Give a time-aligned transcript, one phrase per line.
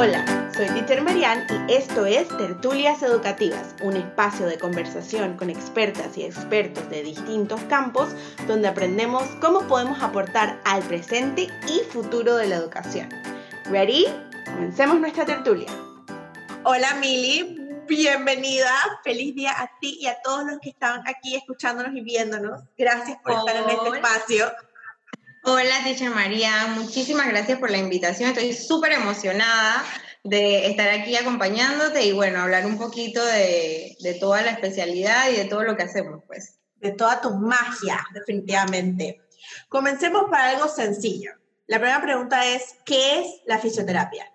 [0.00, 0.24] Hola,
[0.54, 6.22] soy Teacher Marian y esto es Tertulias Educativas, un espacio de conversación con expertas y
[6.22, 8.10] expertos de distintos campos
[8.46, 13.08] donde aprendemos cómo podemos aportar al presente y futuro de la educación.
[13.64, 14.06] ¿Ready?
[14.44, 15.68] Comencemos nuestra tertulia.
[16.62, 17.58] Hola Mili,
[17.88, 18.72] bienvenida.
[19.02, 22.62] Feliz día a ti y a todos los que estaban aquí escuchándonos y viéndonos.
[22.78, 24.46] Gracias por estar en este espacio.
[25.50, 26.66] Hola, Teacher María.
[26.74, 28.28] Muchísimas gracias por la invitación.
[28.28, 29.82] Estoy súper emocionada
[30.22, 35.36] de estar aquí acompañándote y bueno, hablar un poquito de, de, toda la especialidad y
[35.36, 36.58] de todo lo que hacemos, pues.
[36.74, 39.22] De toda tu magia, definitivamente.
[39.70, 41.32] Comencemos para algo sencillo.
[41.66, 44.30] La primera pregunta es, ¿qué es la fisioterapia?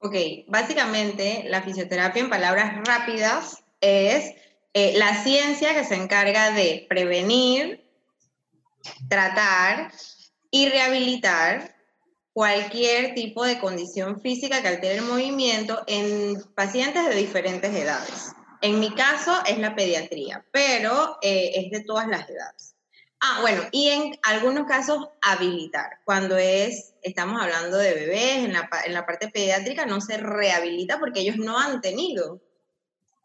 [0.00, 0.16] Ok,
[0.48, 4.34] básicamente la fisioterapia en palabras rápidas es
[4.74, 7.81] eh, la ciencia que se encarga de prevenir,
[9.08, 9.92] tratar
[10.50, 11.74] y rehabilitar
[12.32, 18.32] cualquier tipo de condición física que altere el movimiento en pacientes de diferentes edades.
[18.62, 22.76] En mi caso es la pediatría, pero eh, es de todas las edades.
[23.20, 26.00] Ah, bueno, y en algunos casos habilitar.
[26.04, 30.98] Cuando es, estamos hablando de bebés, en la, en la parte pediátrica no se rehabilita
[30.98, 32.40] porque ellos no han tenido.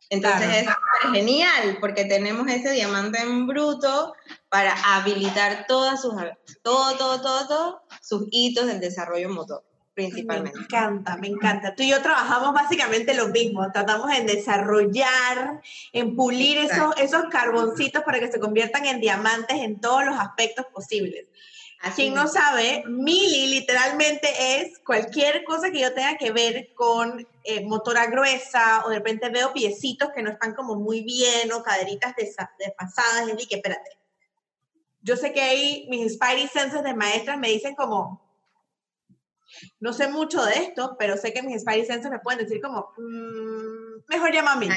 [0.10, 0.68] Entonces es
[1.12, 4.14] genial porque tenemos ese diamante en bruto
[4.50, 6.14] para habilitar todas sus,
[6.62, 9.64] todo, todo, todo, todo sus hitos del desarrollo motor
[9.98, 10.60] principalmente.
[10.60, 11.74] Me encanta, me encanta.
[11.74, 15.60] Tú y yo trabajamos básicamente lo mismo, tratamos en desarrollar,
[15.92, 20.68] en pulir esos, esos carboncitos para que se conviertan en diamantes en todos los aspectos
[20.72, 21.26] posibles.
[21.82, 24.28] Así Quien no sabe, Mili literalmente
[24.60, 29.30] es cualquier cosa que yo tenga que ver con eh, motora gruesa o de repente
[29.30, 33.92] veo piecitos que no están como muy bien o caderitas desfasadas y que espérate.
[35.02, 38.28] Yo sé que ahí mis Spidey Senses de maestras me dicen como,
[39.80, 42.92] no sé mucho de esto, pero sé que mis Spidey Senses me pueden decir como,
[42.98, 44.68] mm, mejor llama a mí.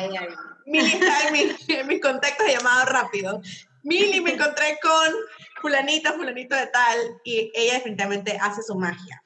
[0.66, 3.40] Mili está en mi, en mi contacto de llamado rápido.
[3.82, 5.14] Mili, me encontré con
[5.60, 9.22] fulanito, fulanito de tal, y ella definitivamente hace su magia.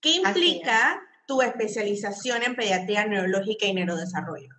[0.00, 4.54] ¿Qué implica tu especialización en pediatría neurológica y neurodesarrollo?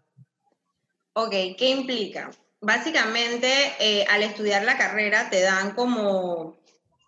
[1.13, 2.31] Ok, ¿qué implica?
[2.59, 6.57] Básicamente, eh, al estudiar la carrera te dan como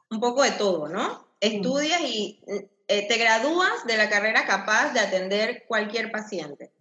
[0.10, 1.28] un poco de todo, ¿no?
[1.40, 2.42] Estudias y
[2.88, 6.72] eh, te gradúas de la carrera capaz de atender cualquier paciente.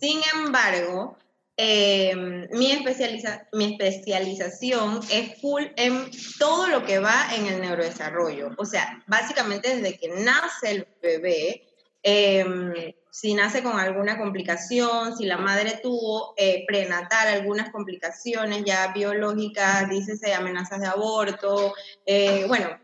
[0.00, 1.18] Sin embargo,
[1.56, 8.50] em, mi, especializa mi especialización es full en todo lo que va en el neurodesarrollo.
[8.58, 11.68] O sea, básicamente desde que nace el bebé,
[12.02, 12.72] em,
[13.12, 19.88] si nace con alguna complicación, si la madre tuvo eh, prenatal algunas complicaciones ya biológicas,
[19.90, 21.74] dícese amenazas de aborto,
[22.06, 22.80] eh, bueno,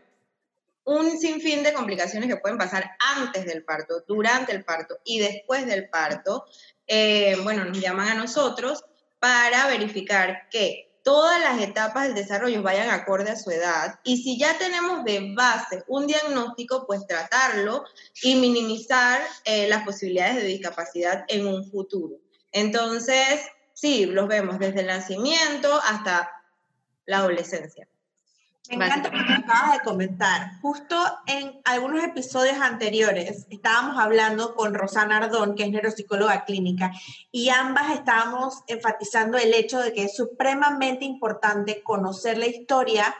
[0.83, 5.65] un sinfín de complicaciones que pueden pasar antes del parto, durante el parto y después
[5.65, 6.45] del parto,
[6.89, 8.83] eh, bueno, nos llaman a nosotros
[9.19, 14.39] para verificar que todas las etapas del desarrollo vayan acorde a su edad y si
[14.39, 17.85] ya tenemos de base un diagnóstico, pues tratarlo
[18.23, 22.15] y minimizar eh, las posibilidades de discapacidad en un futuro.
[22.51, 23.41] Entonces,
[23.73, 26.31] sí, los vemos desde el nacimiento hasta
[27.05, 27.87] la adolescencia.
[28.69, 30.51] Me encanta lo que acabas de comentar.
[30.61, 36.91] Justo en algunos episodios anteriores estábamos hablando con Rosana Ardón, que es neuropsicóloga clínica,
[37.31, 43.15] y ambas estábamos enfatizando el hecho de que es supremamente importante conocer la historia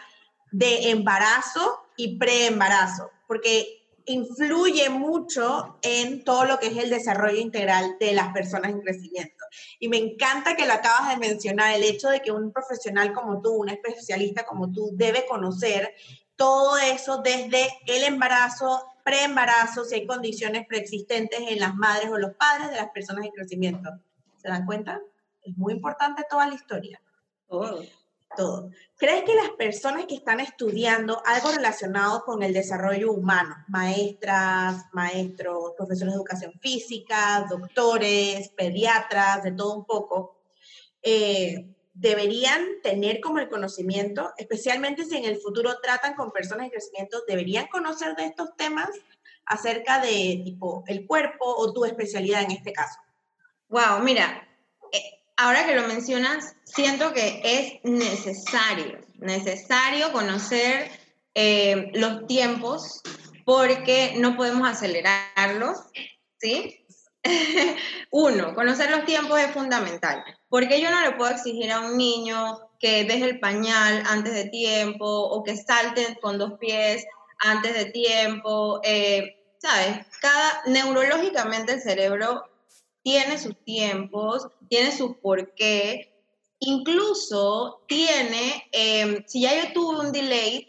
[0.51, 3.78] de embarazo y preembarazo, porque
[4.09, 9.45] influye mucho en todo lo que es el desarrollo integral de las personas en crecimiento.
[9.79, 13.39] Y me encanta que lo acabas de mencionar, el hecho de que un profesional como
[13.39, 15.93] tú, un especialista como tú, debe conocer
[16.35, 22.33] todo eso desde el embarazo, preembarazo, si hay condiciones preexistentes en las madres o los
[22.33, 23.91] padres de las personas en crecimiento.
[24.37, 24.99] ¿Se dan cuenta?
[25.43, 26.99] Es muy importante toda la historia.
[27.47, 27.83] Todo
[28.35, 28.69] todo.
[28.97, 35.73] ¿Crees que las personas que están estudiando algo relacionado con el desarrollo humano, maestras, maestros,
[35.77, 40.41] profesores de educación física, doctores, pediatras, de todo un poco,
[41.01, 46.71] eh, deberían tener como el conocimiento, especialmente si en el futuro tratan con personas en
[46.71, 48.89] crecimiento, deberían conocer de estos temas
[49.45, 52.99] acerca de tipo el cuerpo o tu especialidad en este caso?
[53.67, 54.47] Wow, mira,
[55.39, 60.91] ahora que lo mencionas, siento que es necesario, necesario conocer
[61.33, 63.01] eh, los tiempos
[63.45, 65.77] porque no podemos acelerarlos,
[66.39, 66.85] ¿sí?
[68.11, 72.59] Uno, conocer los tiempos es fundamental, porque yo no le puedo exigir a un niño
[72.77, 77.05] que deje el pañal antes de tiempo o que salte con dos pies
[77.39, 78.81] antes de tiempo.
[78.83, 80.05] Eh, ¿sabes?
[80.21, 82.48] Cada, neurológicamente el cerebro
[83.03, 86.13] tiene sus tiempos, tiene su porqué,
[86.59, 90.67] incluso tiene, em, si ya yo tuve un delay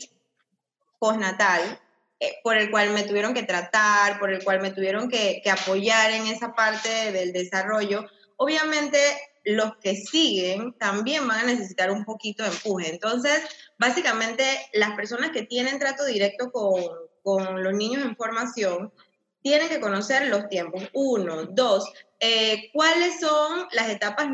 [0.98, 1.80] postnatal,
[2.20, 5.50] eh, por el cual me tuvieron que tratar, por el cual me tuvieron que, que
[5.50, 8.06] apoyar en esa parte del desarrollo,
[8.36, 8.98] obviamente
[9.44, 12.90] los que siguen también van a necesitar un poquito de empuje.
[12.90, 13.42] Entonces,
[13.78, 14.44] básicamente,
[14.74, 16.82] las personas que tienen trato directo con,
[17.22, 18.92] con los niños en formación
[19.42, 20.82] tienen que conocer los tiempos.
[20.92, 24.28] Uno, dos, eh, ¿cuáles son las etapas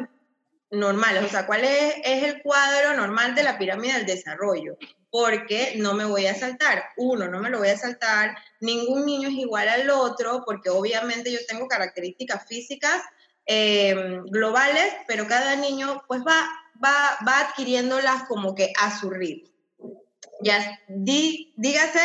[0.71, 1.25] normales?
[1.25, 4.77] O sea, ¿cuál es, es el cuadro normal de la pirámide del desarrollo?
[5.11, 6.85] Porque no me voy a saltar.
[6.97, 8.37] Uno, no me lo voy a saltar.
[8.61, 13.03] Ningún niño es igual al otro, porque obviamente yo tengo características físicas
[13.47, 16.49] eh, globales, pero cada niño pues va,
[16.85, 19.49] va, va adquiriéndolas como que a su ritmo.
[20.43, 22.01] Ya, dígase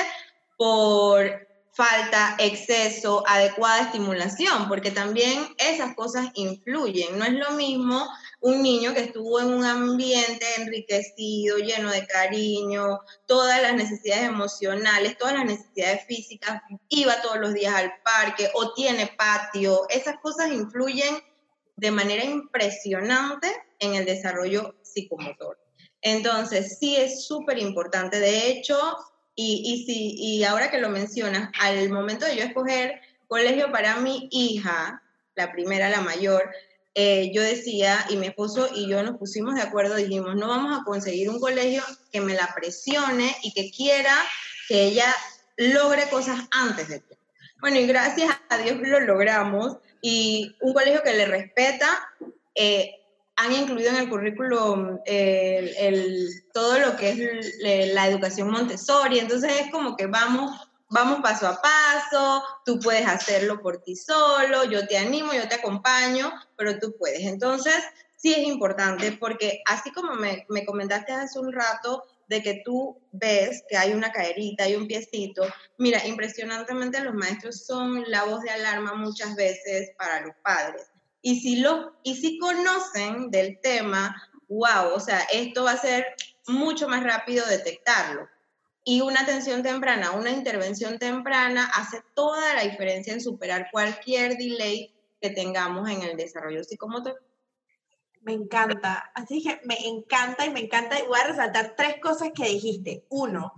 [0.57, 7.17] por falta, exceso, adecuada estimulación, porque también esas cosas influyen.
[7.17, 8.07] No es lo mismo
[8.41, 15.17] un niño que estuvo en un ambiente enriquecido, lleno de cariño, todas las necesidades emocionales,
[15.17, 20.51] todas las necesidades físicas, iba todos los días al parque o tiene patio, esas cosas
[20.51, 21.23] influyen
[21.77, 23.47] de manera impresionante
[23.79, 25.57] en el desarrollo psicomotor.
[26.01, 28.19] Entonces, sí es súper importante.
[28.19, 28.97] De hecho,
[29.35, 33.97] y, y, si, y ahora que lo mencionas, al momento de yo escoger colegio para
[33.97, 35.01] mi hija,
[35.35, 36.51] la primera, la mayor,
[36.93, 40.77] eh, yo decía, y mi esposo y yo nos pusimos de acuerdo, dijimos, no vamos
[40.77, 41.81] a conseguir un colegio
[42.11, 44.13] que me la presione y que quiera
[44.67, 45.05] que ella
[45.55, 47.15] logre cosas antes de ti.
[47.61, 51.87] Bueno, y gracias a Dios lo logramos y un colegio que le respeta,
[52.55, 53.00] eh,
[53.35, 57.55] han incluido en el currículum el, todo lo que es
[57.93, 63.61] la educación Montessori, entonces es como que vamos, vamos paso a paso, tú puedes hacerlo
[63.61, 67.21] por ti solo, yo te animo, yo te acompaño, pero tú puedes.
[67.21, 67.75] Entonces,
[68.17, 72.97] sí es importante porque así como me, me comentaste hace un rato, de que tú
[73.11, 75.43] ves que hay una caerita, hay un piecito.
[75.77, 80.89] Mira, impresionantemente los maestros son la voz de alarma muchas veces para los padres.
[81.21, 86.05] Y si, lo, y si conocen del tema, wow, o sea, esto va a ser
[86.47, 88.27] mucho más rápido detectarlo.
[88.83, 94.95] Y una atención temprana, una intervención temprana hace toda la diferencia en superar cualquier delay
[95.21, 97.21] que tengamos en el desarrollo psicomotor.
[98.21, 99.11] Me encanta.
[99.13, 100.97] Así que me encanta y me encanta.
[101.07, 103.05] Voy a resaltar tres cosas que dijiste.
[103.09, 103.53] Uno,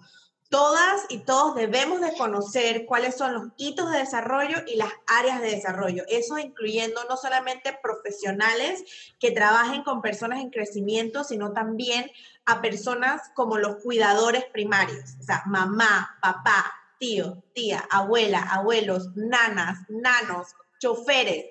[0.54, 5.42] todas y todos debemos de conocer cuáles son los hitos de desarrollo y las áreas
[5.42, 6.04] de desarrollo.
[6.08, 8.84] Eso incluyendo no solamente profesionales
[9.20, 12.12] que trabajen con personas en crecimiento, sino también
[12.46, 15.16] a personas como los cuidadores primarios.
[15.20, 21.46] O sea, mamá, papá, tío, tía, abuela, abuelos, nanas, nanos, choferes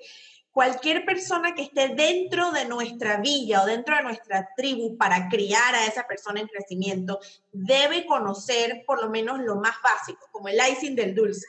[0.53, 5.75] cualquier persona que esté dentro de nuestra villa o dentro de nuestra tribu para criar
[5.75, 7.19] a esa persona en crecimiento
[7.51, 11.47] debe conocer por lo menos lo más básico, como el icing del dulce,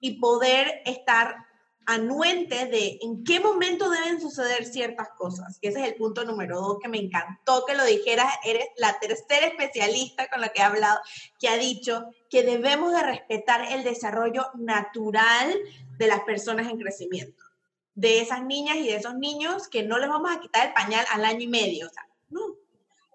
[0.00, 1.36] y poder estar
[1.86, 5.58] anuente de en qué momento deben suceder ciertas cosas.
[5.60, 8.32] ese es el punto número dos que me encantó que lo dijeras.
[8.42, 10.98] Eres la tercera especialista con la que he hablado
[11.38, 15.54] que ha dicho que debemos de respetar el desarrollo natural
[15.98, 17.43] de las personas en crecimiento
[17.94, 21.04] de esas niñas y de esos niños que no les vamos a quitar el pañal
[21.10, 21.86] al año y medio.
[21.86, 22.56] O sea, no.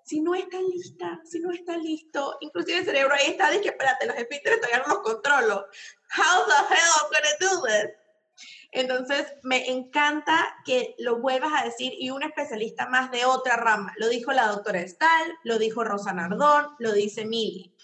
[0.03, 4.07] Si no está lista, si no está listo, inclusive el cerebro ahí está, dice, espérate,
[4.07, 5.65] los esfínteres todavía no los controlo.
[6.17, 7.95] How the hell am I gonna do this?
[8.71, 13.93] Entonces, me encanta que lo vuelvas a decir y un especialista más de otra rama.
[13.97, 17.75] Lo dijo la doctora Estal, lo dijo Rosa Nardón, lo dice Mili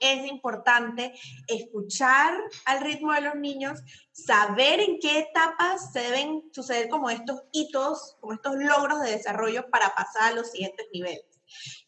[0.00, 1.12] es importante
[1.46, 3.80] escuchar al ritmo de los niños,
[4.12, 9.68] saber en qué etapas se deben suceder como estos hitos, como estos logros de desarrollo
[9.70, 11.24] para pasar a los siguientes niveles.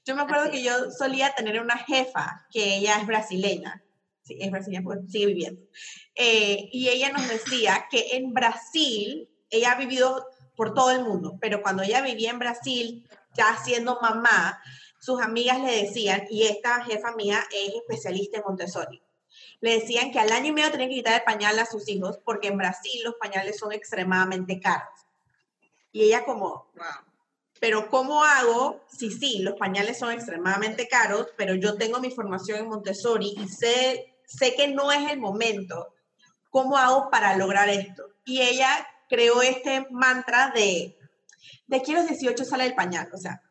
[0.04, 3.82] Yo me acuerdo que yo solía tener una jefa que ella es brasileña,
[4.22, 5.62] sí, es brasileña porque sigue viviendo,
[6.14, 10.26] eh, y ella nos decía que en Brasil, ella ha vivido
[10.56, 14.60] por todo el mundo, pero cuando ella vivía en Brasil, ya siendo mamá,
[15.00, 19.02] sus amigas le decían, y esta jefa mía es especialista en Montessori,
[19.60, 22.18] le decían que al año y medio tenían que quitar el pañal a sus hijos
[22.24, 24.88] porque en Brasil los pañales son extremadamente caros.
[25.92, 26.70] Y ella como,
[27.60, 28.84] pero ¿cómo hago?
[28.88, 33.48] Sí, sí, los pañales son extremadamente caros, pero yo tengo mi formación en Montessori y
[33.48, 35.94] sé, sé que no es el momento.
[36.50, 38.04] ¿Cómo hago para lograr esto?
[38.24, 40.96] Y ella creó este mantra de,
[41.66, 43.42] de aquí a los 18 sale el pañal, o sea,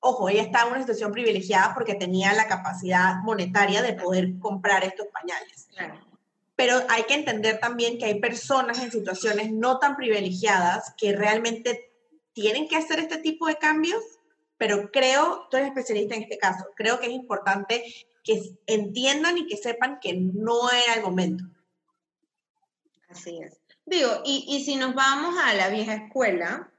[0.00, 4.82] ojo, ella estaba en una situación privilegiada porque tenía la capacidad monetaria de poder comprar
[4.84, 5.68] estos pañales.
[6.56, 11.90] pero hay que entender también que hay personas en situaciones no tan privilegiadas que realmente
[12.34, 14.02] tienen que hacer este tipo de cambios,
[14.58, 17.82] pero creo, tú eres especialista en este caso, creo que es importante
[18.22, 21.44] que entiendan y que sepan que no era el momento.
[23.08, 23.58] Así es.
[23.86, 26.70] Digo, y, y si nos vamos a la vieja escuela,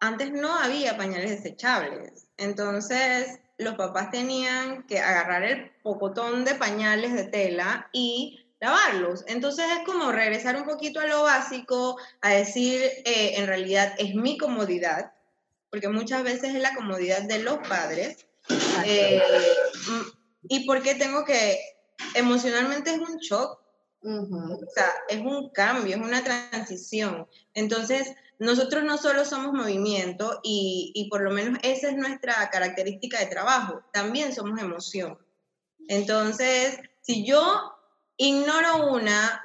[0.00, 2.23] antes no había pañales desechables.
[2.36, 9.24] Entonces, los papás tenían que agarrar el pocotón de pañales de tela y lavarlos.
[9.26, 14.14] Entonces es como regresar un poquito a lo básico, a decir, eh, en realidad es
[14.14, 15.12] mi comodidad,
[15.70, 18.26] porque muchas veces es la comodidad de los padres.
[18.84, 19.22] Eh,
[20.48, 21.58] y porque tengo que,
[22.14, 23.60] emocionalmente es un shock,
[24.02, 27.26] o sea, es un cambio, es una transición.
[27.54, 33.18] Entonces, nosotros no solo somos movimiento y, y por lo menos esa es nuestra característica
[33.20, 35.18] de trabajo, también somos emoción.
[35.88, 37.72] Entonces, si yo
[38.16, 39.40] ignoro una,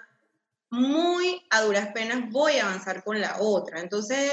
[0.69, 3.79] muy a duras penas voy a avanzar con la otra.
[3.79, 4.31] Entonces,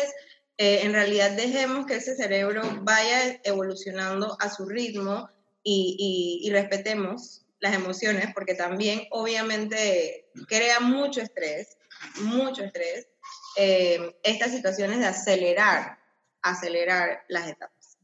[0.58, 5.28] eh, en realidad dejemos que ese cerebro vaya evolucionando a su ritmo
[5.62, 11.76] y, respetemos las emociones, porque también obviamente crea mucho estrés,
[12.20, 13.08] mucho estrés,
[13.56, 15.98] eh, estas situaciones de acelerar,
[16.42, 17.98] acelerar las etapas.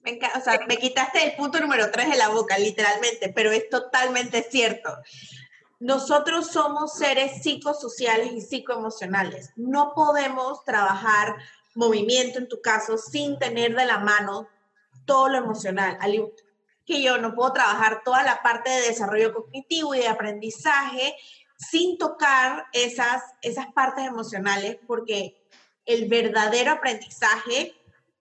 [0.00, 3.68] Me, o sea, me quitaste el punto número tres de la boca, literalmente, pero es
[3.68, 4.90] totalmente cierto.
[5.82, 9.50] Nosotros somos seres psicosociales y psicoemocionales.
[9.56, 11.34] No podemos trabajar
[11.74, 14.48] movimiento, en tu caso, sin tener de la mano
[15.06, 15.98] todo lo emocional.
[16.86, 21.16] Que yo no puedo trabajar toda la parte de desarrollo cognitivo y de aprendizaje
[21.70, 25.36] sin tocar esas, esas partes emocionales, porque
[25.86, 27.74] el verdadero aprendizaje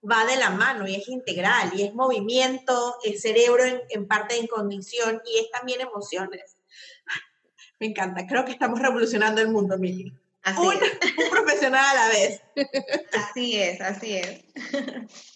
[0.10, 4.38] va de la mano y es integral, y es movimiento, el cerebro en, en parte
[4.38, 6.58] en condición y es también emociones.
[7.80, 8.28] Me encanta.
[8.28, 10.14] Creo que estamos revolucionando el mundo, Mili.
[10.44, 12.42] Así un, un profesional a la vez.
[13.14, 14.44] Así es, así es.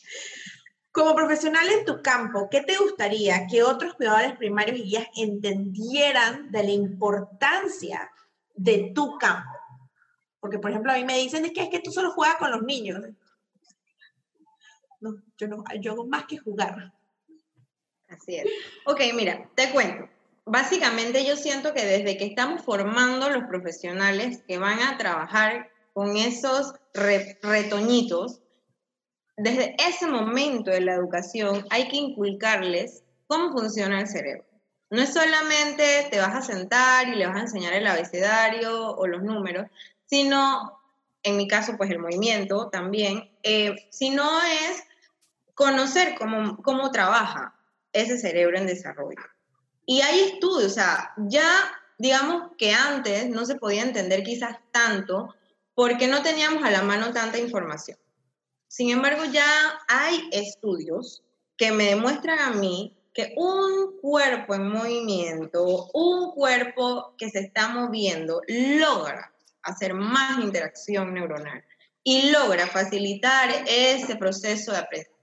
[0.96, 6.52] Como profesional en tu campo, ¿qué te gustaría que otros cuidadores primarios y guías entendieran
[6.52, 8.10] de la importancia
[8.56, 9.52] de tu campo?
[10.40, 12.64] Porque, por ejemplo, a mí me dicen que es que tú solo juegas con los
[12.64, 13.02] niños.
[15.02, 16.94] No, yo no, yo más que jugar.
[18.08, 18.46] Así es.
[18.86, 20.10] Ok, mira, te cuento
[20.46, 26.18] básicamente yo siento que desde que estamos formando los profesionales que van a trabajar con
[26.18, 28.42] esos retoñitos,
[29.38, 34.46] desde ese momento de la educación hay que inculcarles cómo funciona el cerebro.
[34.89, 39.08] No es solamente te vas a sentar y le vas a enseñar el abecedario o
[39.08, 39.68] los números,
[40.06, 40.80] sino,
[41.24, 44.84] en mi caso, pues el movimiento también, eh, sino es
[45.56, 47.56] conocer cómo, cómo trabaja
[47.94, 49.22] ese cerebro en desarrollo.
[49.86, 51.48] Y hay estudios, o sea, ya
[51.98, 55.34] digamos que antes no se podía entender quizás tanto
[55.74, 57.98] porque no teníamos a la mano tanta información.
[58.67, 61.24] Sin embargo, ya hay estudios
[61.57, 67.69] que me demuestran a mí que un cuerpo en movimiento, un cuerpo que se está
[67.69, 71.63] moviendo, logra hacer más interacción neuronal
[72.03, 74.74] y logra facilitar ese proceso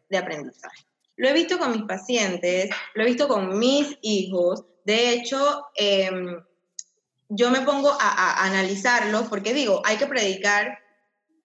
[0.08, 0.86] de aprendizaje.
[1.16, 4.64] Lo he visto con mis pacientes, lo he visto con mis hijos.
[4.84, 6.42] De hecho, em,
[7.28, 10.78] yo me pongo a, a analizarlo porque digo, hay que predicar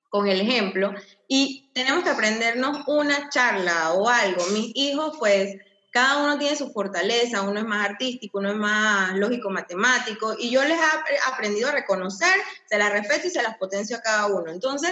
[0.09, 0.93] con el ejemplo
[1.27, 4.45] y tenemos que aprendernos una charla o algo.
[4.47, 5.57] Mis hijos, pues,
[5.91, 10.49] cada uno tiene su fortaleza, uno es más artístico, uno es más lógico matemático, y
[10.49, 12.33] yo les he aprendido a reconocer,
[12.69, 14.51] se las respeto y se las potencio a cada uno.
[14.51, 14.91] Entonces,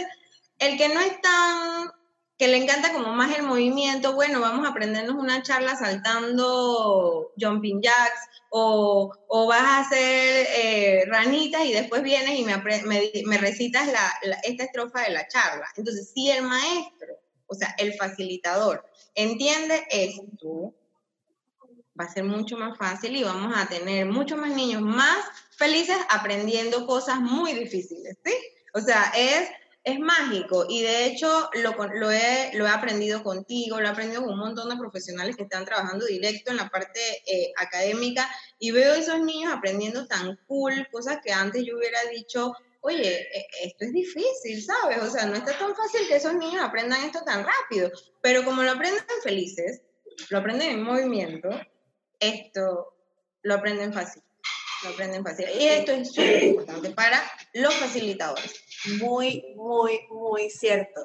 [0.57, 1.91] el que no es tan
[2.37, 7.81] que le encanta como más el movimiento, bueno, vamos a aprendernos una charla saltando jumping
[7.81, 14.13] jacks o, o vas a hacer eh, ranitas y después vienes y me, recitas la,
[14.43, 15.67] esta estrofa de la charla.
[15.77, 20.73] Entonces, si el maestro, o sea, el facilitador, entiende esto,
[21.97, 25.97] va a ser mucho más fácil y vamos a tener muchos más niños más felices
[26.09, 28.33] aprendiendo cosas muy difíciles, ¿sí?
[28.73, 29.49] O sea, es
[29.85, 34.33] es mágico y de hecho lo, he, lo he aprendido contigo, lo he aprendido con
[34.33, 38.27] un montón de profesionales que están trabajando directo en la parte eh, académica
[38.57, 42.51] y veo esos niños aprendiendo tan cool, cosas que antes yo hubiera dicho,
[42.81, 45.03] oye, e, esto es difícil, ¿sabes?
[45.03, 48.63] O sea, no está tan fácil que esos niños aprendan esto tan rápido, pero como
[48.63, 49.83] lo aprenden felices,
[50.29, 51.49] lo aprenden en movimiento,
[52.19, 52.95] esto
[53.43, 54.23] lo aprenden fácil
[54.85, 55.45] lo aprenden fácil.
[55.59, 57.21] Y esto es súper importante para
[57.53, 58.64] los facilitadores.
[58.99, 61.01] Muy, muy, muy cierto.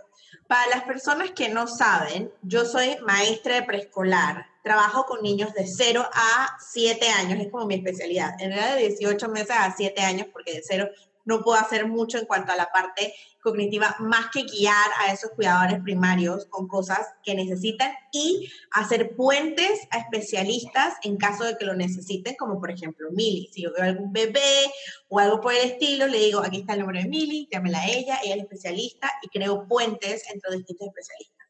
[0.46, 5.66] Para las personas que no saben, yo soy maestra de preescolar trabajo con niños de
[5.66, 8.34] 0 a 7 años, es como mi especialidad.
[8.40, 10.88] En realidad de 18 meses a 7 años, porque de 0
[11.24, 15.30] no puedo hacer mucho en cuanto a la parte cognitiva, más que guiar a esos
[15.30, 21.64] cuidadores primarios con cosas que necesitan y hacer puentes a especialistas en caso de que
[21.64, 23.48] lo necesiten, como por ejemplo Mili.
[23.52, 24.70] Si yo veo algún bebé
[25.08, 27.88] o algo por el estilo, le digo, aquí está el número de Mili, llámela a
[27.88, 31.40] ella, ella es especialista y creo puentes entre distintos especialistas.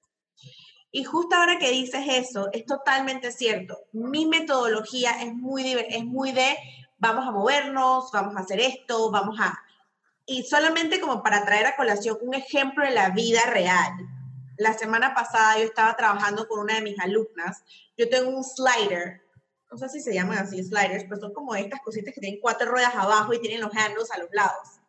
[0.92, 3.78] Y justo ahora que dices eso, es totalmente cierto.
[3.92, 6.56] Mi metodología es muy, es muy de
[7.00, 9.58] vamos a movernos, vamos a hacer esto, vamos a...
[10.26, 13.92] Y solamente como para traer a colación un ejemplo de la vida real.
[14.58, 17.64] La semana pasada yo estaba trabajando con una de mis alumnas.
[17.96, 19.22] Yo tengo un slider,
[19.72, 22.70] no sé si se llaman así sliders, pero son como estas cositas que tienen cuatro
[22.70, 24.80] ruedas abajo y tienen los handles a los lados.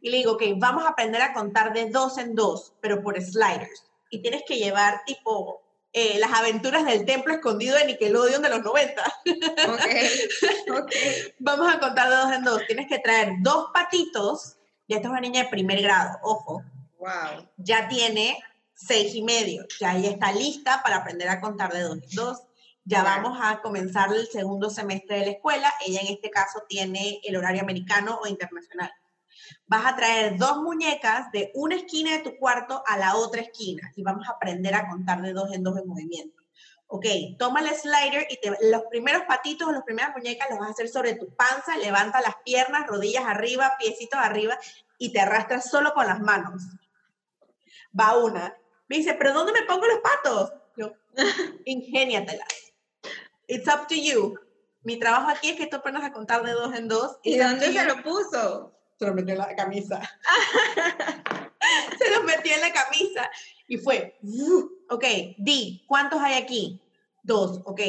[0.00, 3.20] Y le digo, ok, vamos a aprender a contar de dos en dos, pero por
[3.20, 3.84] sliders.
[4.10, 5.65] Y tienes que llevar tipo
[5.98, 9.02] eh, las aventuras del templo escondido de Nickelodeon de los 90.
[11.38, 12.60] Vamos a contar de dos en dos.
[12.66, 14.58] Tienes que traer dos patitos.
[14.86, 16.62] Ya esta es una niña de primer grado, ojo.
[16.98, 17.48] Wow.
[17.56, 18.38] Ya tiene
[18.74, 19.64] seis y medio.
[19.80, 22.42] Ya ella está lista para aprender a contar de dos en dos.
[22.84, 25.72] Ya vamos a comenzar el segundo semestre de la escuela.
[25.86, 28.92] Ella en este caso tiene el horario americano o internacional
[29.66, 33.92] vas a traer dos muñecas de una esquina de tu cuarto a la otra esquina
[33.96, 36.42] y vamos a aprender a contar de dos en dos en movimiento.
[36.88, 37.04] Ok,
[37.36, 38.38] toma el slider y
[38.70, 42.20] los primeros patitos o las primeras muñecas los vas a hacer sobre tu panza, levanta
[42.20, 44.56] las piernas, rodillas arriba, piecitos arriba
[44.98, 46.62] y te arrastras solo con las manos.
[47.98, 48.56] Va una.
[48.88, 50.52] Me dice, ¿pero dónde me pongo los patos?
[50.76, 50.92] Yo,
[51.64, 52.46] ingéniatelas.
[53.48, 54.38] It's up to you.
[54.82, 57.18] Mi trabajo aquí es que tú aprendas a contar de dos en dos.
[57.24, 58.75] ¿Y dónde se lo puso?
[58.98, 60.00] Se lo metió en la camisa.
[61.98, 63.30] se lo metió en la camisa
[63.68, 64.18] y fue,
[64.90, 65.04] ok,
[65.38, 66.80] Di, ¿cuántos hay aquí?
[67.22, 67.80] Dos, ok.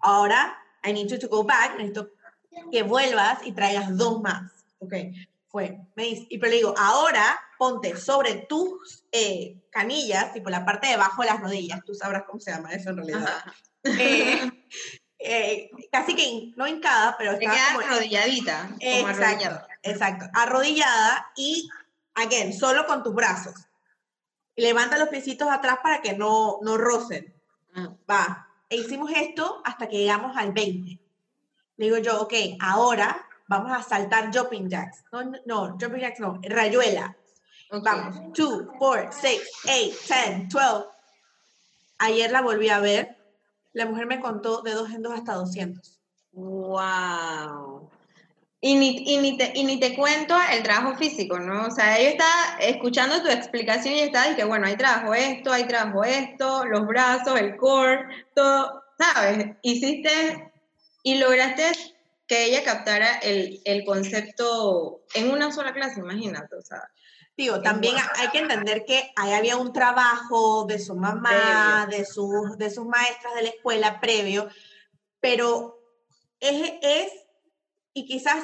[0.00, 2.10] Ahora, I need you to go back, necesito
[2.70, 4.64] que vuelvas y traigas dos más.
[4.78, 4.94] Ok,
[5.48, 5.78] fue.
[5.94, 10.88] Me dice, y pero le digo, ahora ponte sobre tus eh, canillas, tipo la parte
[10.88, 13.44] de abajo de las rodillas, tú sabrás cómo se llama eso en realidad.
[13.84, 14.50] Eh,
[15.18, 18.70] eh, casi que no hincada, pero está como arrodilladita.
[18.80, 21.68] exacto, exacto, arrodillada y,
[22.14, 23.54] again, solo con tus brazos.
[24.56, 27.34] Levanta los piecitos atrás para que no, no rocen.
[27.74, 27.92] Ah.
[28.10, 28.48] Va.
[28.68, 30.98] E hicimos esto hasta que llegamos al 20.
[31.76, 35.04] Le digo yo, ok, ahora vamos a saltar jumping jacks.
[35.12, 37.16] No, no, jumping jacks no, rayuela.
[37.70, 40.86] Vamos, 2, 4, 6, 8, 10, 12.
[41.98, 43.15] Ayer la volví a ver
[43.76, 46.00] la mujer me contó de dos en dos hasta 200.
[46.32, 47.90] ¡Wow!
[48.62, 51.66] Y ni, y, ni te, y ni te cuento el trabajo físico, ¿no?
[51.66, 55.64] O sea, ella está escuchando tu explicación y está que bueno, hay trabajo esto, hay
[55.64, 58.00] trabajo esto, los brazos, el core,
[58.34, 59.56] todo, ¿sabes?
[59.60, 60.50] Hiciste
[61.02, 61.72] y lograste
[62.26, 66.90] que ella captara el, el concepto en una sola clase, imagínate, o sea.
[67.36, 72.56] Digo, también hay que entender que ahí había un trabajo de su mamá, de sus,
[72.56, 74.48] de sus maestras de la escuela previo,
[75.20, 75.78] pero
[76.40, 77.12] es, es,
[77.92, 78.42] y quizás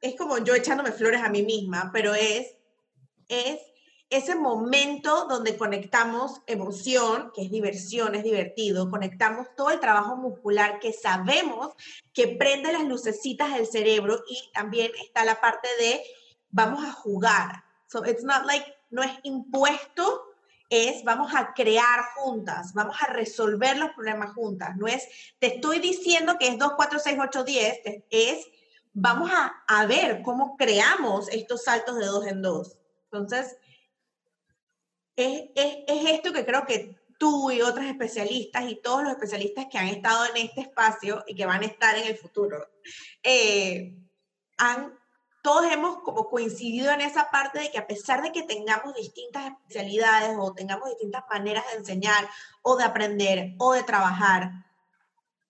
[0.00, 2.56] es como yo echándome flores a mí misma, pero es,
[3.28, 3.60] es
[4.08, 10.80] ese momento donde conectamos emoción, que es diversión, es divertido, conectamos todo el trabajo muscular
[10.80, 11.74] que sabemos
[12.12, 16.02] que prende las lucecitas del cerebro y también está la parte de
[16.48, 20.22] vamos a jugar, So it's not like, no es impuesto,
[20.68, 24.76] es vamos a crear juntas, vamos a resolver los problemas juntas.
[24.76, 25.08] No es,
[25.40, 28.46] te estoy diciendo que es 2, 4, 6, 8, 10, es
[28.92, 32.78] vamos a, a ver cómo creamos estos saltos de dos en dos.
[33.10, 33.56] Entonces,
[35.16, 39.66] es, es, es, esto que creo que tú y otros especialistas y todos los especialistas
[39.68, 42.70] que han estado en este espacio y que van a estar en el futuro
[43.22, 43.96] eh,
[44.56, 44.99] han
[45.42, 49.50] todos hemos como coincidido en esa parte de que a pesar de que tengamos distintas
[49.50, 52.28] especialidades o tengamos distintas maneras de enseñar
[52.62, 54.50] o de aprender o de trabajar,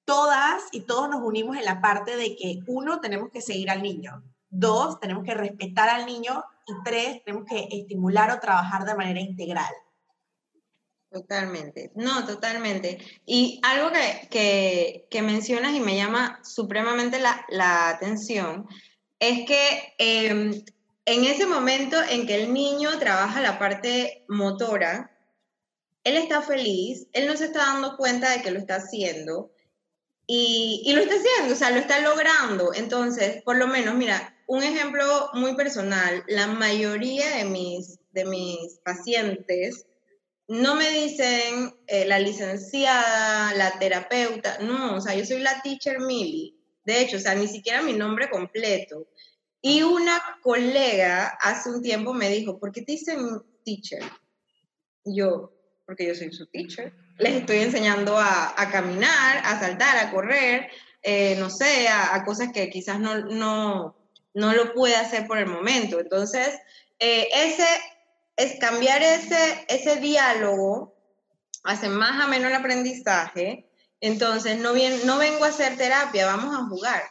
[0.04, 3.82] todas y todos nos unimos en la parte de que uno, tenemos que seguir al
[3.82, 8.94] niño, dos, tenemos que respetar al niño y tres, tenemos que estimular o trabajar de
[8.94, 9.72] manera integral.
[11.10, 12.98] Totalmente, no, totalmente.
[13.26, 13.90] Y algo
[14.30, 18.68] que, que, mencionas y me llama supremamente la, la atención
[19.20, 20.64] es que em,
[21.04, 25.16] en ese momento en que el niño trabaja la parte motora,
[26.04, 29.52] él está feliz, él no se está dando cuenta de que lo está haciendo
[30.26, 32.72] y, lo está haciendo, o sea, lo está logrando.
[32.72, 38.78] Entonces, por lo menos, mira, un ejemplo muy personal, la mayoría de mis, de mis
[38.84, 39.86] pacientes
[40.46, 46.00] no me dicen eh, la licenciada, la terapeuta, no, o sea, yo soy la teacher
[46.00, 46.59] Millie.
[46.84, 49.08] De hecho, o sea, ni siquiera mi nombre completo.
[49.62, 53.18] Y una colega hace un tiempo me dijo, ¿por qué te dicen
[53.64, 54.02] teacher?
[55.04, 55.52] yo,
[55.86, 56.92] porque yo soy su teacher.
[57.18, 60.68] Les estoy enseñando a, caminar, a saltar, a correr,
[61.02, 63.96] eh, no sé, a, cosas que quizás no, no,
[64.34, 66.00] no lo puede hacer por el momento.
[66.00, 66.58] Entonces,
[66.98, 67.66] eh, ese
[68.36, 70.94] es cambiar ese, ese diálogo,
[71.64, 73.69] hace más ameno el aprendizaje.
[74.00, 77.02] Entonces, no, bien, no vengo a hacer terapia, vamos a jugar.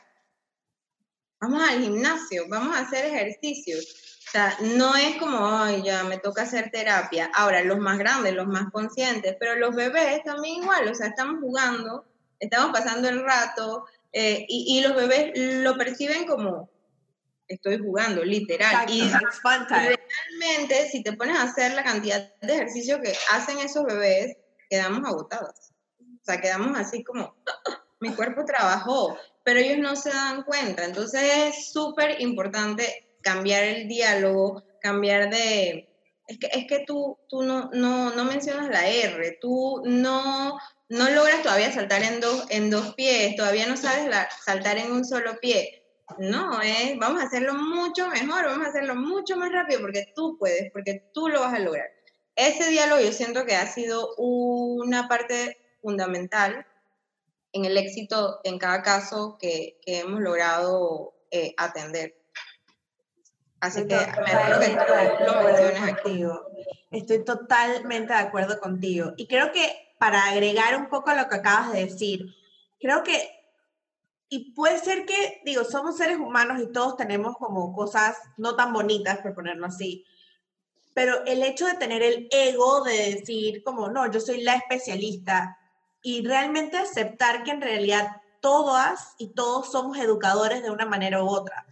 [1.40, 4.20] Vamos al gimnasio, vamos a hacer ejercicios.
[4.28, 7.32] O sea, no es como, ay, ya me toca hacer terapia.
[7.34, 11.40] Ahora, los más grandes, los más conscientes, pero los bebés también igual, o sea, estamos
[11.40, 12.06] jugando,
[12.40, 16.70] estamos pasando el rato, eh, y, y, los bebés lo perciben como,
[17.48, 18.90] estoy jugando, literal.
[18.90, 24.38] y realmente, si te pones a hacer la cantidad de ejercicio que hacen esos bebés,
[24.70, 25.69] quedamos agotados.
[26.30, 27.36] Sea, quedamos así como,
[28.00, 30.86] mi cuerpo trabajó, pero ellos no se dan cuenta.
[30.86, 35.90] Entonces es súper importante cambiar el diálogo, cambiar de...
[36.28, 41.10] Es que, es que tú, tú no, no, no mencionas la R, tú no, no
[41.10, 45.06] logras todavía saltar en dos, en dos pies, todavía no sabes la, saltar en un
[45.06, 45.84] solo pie.
[46.20, 46.60] No,
[46.98, 51.10] vamos a hacerlo mucho mejor, vamos a hacerlo mucho más rápido porque tú puedes, porque
[51.12, 51.88] tú lo vas a lograr.
[52.36, 56.66] Ese diálogo yo siento que ha sido una parte fundamental
[57.52, 62.16] en el éxito en cada caso que, que hemos logrado eh, atender.
[63.60, 64.86] Así que me alegro
[65.18, 66.24] que lo menciones aquí.
[66.92, 69.14] Estoy totalmente de acuerdo contigo.
[69.18, 72.34] Y creo que para agregar un poco a lo que acabas de decir,
[72.80, 73.30] creo que,
[74.30, 78.72] y puede ser que, digo, somos seres humanos y todos tenemos como cosas no tan
[78.72, 80.06] bonitas, por ponerlo así,
[80.94, 85.58] pero el hecho de tener el ego de decir como, no, yo soy la especialista
[86.02, 91.28] y realmente aceptar que en realidad todas y todos somos educadores de una manera u
[91.28, 91.66] otra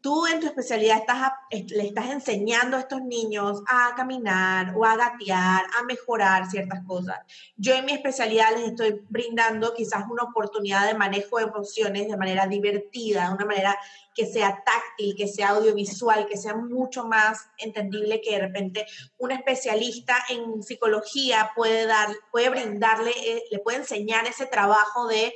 [0.00, 4.96] tú en tu especialidad estás, le estás enseñando a estos niños a caminar o a
[4.96, 7.18] gatear, a mejorar ciertas cosas.
[7.56, 12.16] Yo en mi especialidad les estoy brindando quizás una oportunidad de manejo de emociones de
[12.16, 13.78] manera divertida, de una manera
[14.14, 19.30] que sea táctil, que sea audiovisual, que sea mucho más entendible que de repente un
[19.30, 25.32] especialista en psicología puede dar, puede brindarle, eh, le puede enseñar ese trabajo de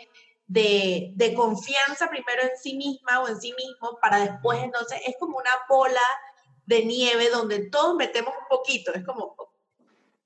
[0.53, 5.39] de, confianza primero en sí misma o en sí mismo para después entonces es como
[5.39, 6.01] una bola
[6.67, 9.35] de nieve donde todos metemos un poquito, es como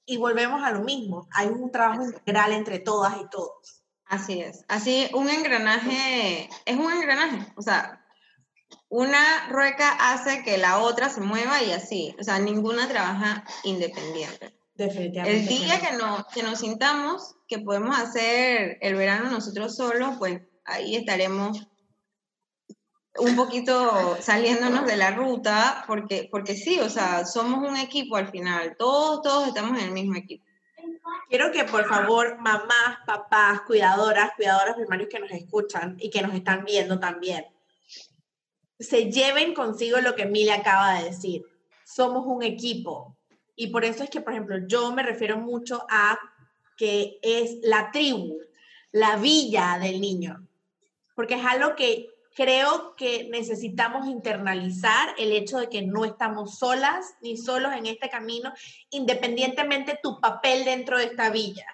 [0.09, 3.83] y volvemos a lo mismo, hay un trabajo integral entre todas y todos.
[4.05, 8.05] Así es, así un engranaje, es un engranaje, o sea,
[8.89, 14.56] una rueca hace que la otra se mueva y así, o sea, ninguna trabaja independiente.
[14.77, 15.39] Definitivamente.
[15.39, 20.43] El día que, no, que nos sintamos que podemos hacer el verano nosotros solos, pues
[20.65, 21.67] ahí estaremos
[23.19, 28.29] un poquito saliéndonos de la ruta, porque, porque sí, o sea, somos un equipo al
[28.31, 30.45] final, todos, todos estamos en el mismo equipo.
[31.29, 36.35] Quiero que por favor mamás, papás, cuidadoras, cuidadoras primarios que nos escuchan y que nos
[36.35, 37.47] están viendo también,
[38.79, 41.43] se lleven consigo lo que Emilia acaba de decir.
[41.85, 43.17] Somos un equipo.
[43.57, 46.19] Y por eso es que, por ejemplo, yo me refiero mucho a
[46.77, 48.39] que es la tribu,
[48.93, 50.47] la villa del niño,
[51.15, 57.15] porque es algo que creo que necesitamos internalizar el hecho de que no estamos solas
[57.23, 58.53] ni solos en este camino,
[58.91, 61.67] independientemente tu papel dentro de esta villa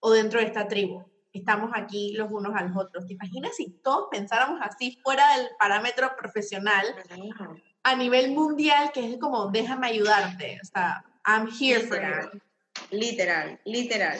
[0.00, 1.04] o dentro de esta tribu.
[1.32, 3.06] Estamos aquí los unos a los otros.
[3.06, 6.84] ¿Te imaginas si todos pensáramos así fuera del parámetro profesional
[7.84, 12.40] a nivel mundial, que es como, déjame ayudarte, o sea, I'm here for you.
[12.90, 14.18] Literal, literal.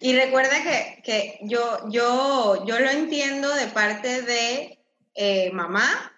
[0.00, 0.56] Y recuerda
[1.04, 4.78] que, yo, yo, yo lo entiendo de parte de
[5.14, 6.12] eh, mamá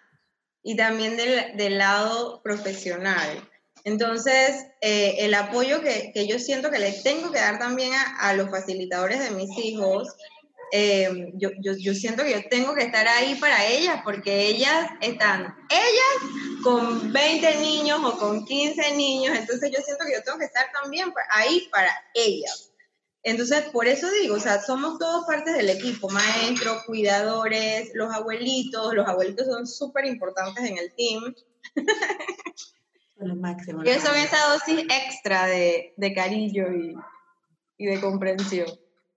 [0.62, 3.46] y también del, lado profesional.
[3.84, 8.48] Entonces, eh, el apoyo que, yo siento que le tengo que dar también a, los
[8.48, 10.08] facilitadores de mis hijos,
[10.72, 15.54] eh, yo, yo, siento que yo tengo que estar ahí para ellas, porque ellas están,
[15.70, 20.46] ellas con 20 niños o con 15 niños, entonces yo siento que yo tengo que
[20.46, 22.70] estar también ahí para ellas.
[23.22, 28.92] Entonces, por eso digo, o sea, somos todos partes del equipo, maestros, cuidadores, los abuelitos,
[28.92, 31.34] los abuelitos son súper importantes en el team.
[33.16, 33.82] Lo máximo.
[33.84, 36.94] Y son esa dosis extra de, de cariño y,
[37.78, 38.68] y de comprensión.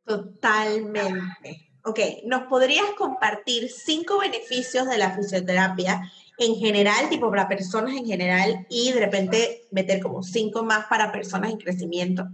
[0.07, 1.69] Totalmente.
[1.83, 8.05] Ok, ¿nos podrías compartir cinco beneficios de la fisioterapia en general, tipo para personas en
[8.05, 12.27] general, y de repente meter como cinco más para personas en crecimiento?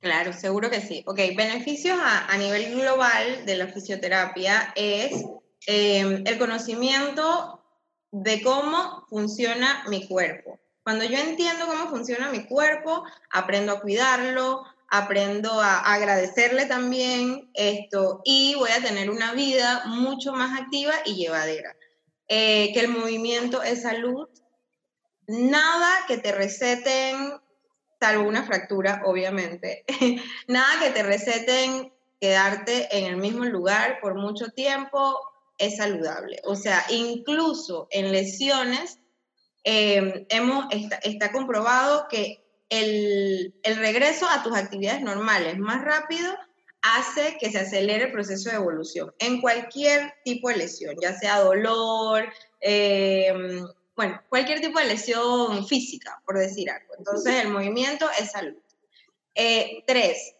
[0.00, 1.04] Claro, seguro que sí.
[1.06, 5.24] Ok, beneficios a, nivel global de la fisioterapia es
[5.66, 7.62] em, el conocimiento
[8.10, 10.58] de cómo funciona mi cuerpo.
[10.82, 18.20] Cuando yo entiendo cómo funciona mi cuerpo, aprendo a cuidarlo, aprendo a agradecerle también esto
[18.24, 21.74] y voy a tener una vida mucho más activa y llevadera.
[22.28, 24.28] Eh, que el movimiento es salud.
[25.26, 27.40] Nada que te receten
[27.98, 29.84] salvo una fractura, obviamente.
[30.46, 35.18] Nada que te receten quedarte en el mismo lugar por mucho tiempo
[35.56, 36.42] es saludable.
[36.44, 38.98] O sea, incluso en lesiones,
[39.64, 40.66] em, hemos,
[41.02, 42.41] está, comprobado que
[42.72, 46.32] el, regreso a tus actividades normales más rápido
[46.80, 51.40] hace que se acelere el proceso de evolución en cualquier tipo de lesión, ya sea
[51.40, 52.24] dolor,
[52.60, 53.62] eh,
[53.94, 56.94] bueno, cualquier tipo de lesión física, por decir algo.
[56.98, 58.56] Entonces, el movimiento es salud.
[59.34, 60.34] Eh, tres,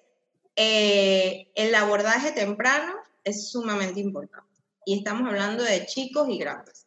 [0.56, 4.48] eh, el abordaje temprano es sumamente importante.
[4.86, 6.86] Y estamos hablando de chicos y grandes.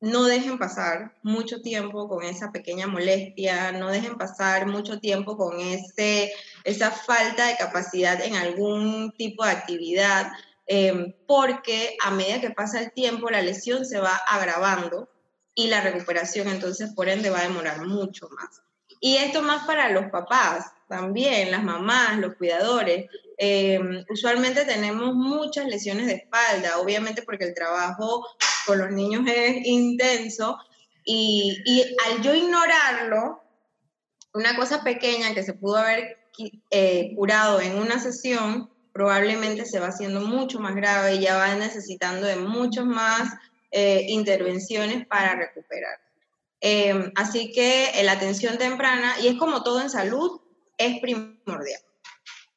[0.00, 5.60] No dejen pasar mucho tiempo con esa pequeña molestia, no dejen pasar mucho tiempo con
[5.60, 6.32] ese,
[6.64, 10.30] esa falta de capacidad en algún tipo de actividad,
[10.66, 15.08] eh, porque a medida que pasa el tiempo la lesión se va agravando
[15.54, 18.62] y la recuperación entonces por ende va a demorar mucho más.
[19.00, 23.06] Y esto más para los papás también, las mamás, los cuidadores.
[23.36, 28.26] Em, usualmente tenemos muchas lesiones de espalda, obviamente porque el trabajo
[28.68, 30.58] con los niños es intenso
[31.04, 33.42] y, y al yo ignorarlo,
[34.34, 36.18] una cosa pequeña que se pudo haber
[36.70, 41.54] eh, curado en una sesión, probablemente se va haciendo mucho más grave y ya va
[41.54, 43.32] necesitando de muchos más
[43.70, 45.98] eh, intervenciones para recuperar.
[46.60, 50.40] Eh, así que la atención temprana, y es como todo en salud,
[50.76, 51.80] es primordial,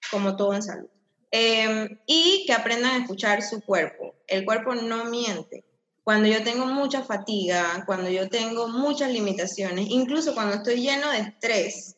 [0.10, 0.89] como todo en salud.
[1.32, 4.15] Eh, y que aprendan a escuchar su cuerpo.
[4.28, 5.63] El cuerpo no miente.
[6.04, 11.20] Cuando yo tengo mucha fatiga, cuando yo tengo muchas limitaciones, incluso cuando estoy lleno de
[11.20, 11.96] estrés,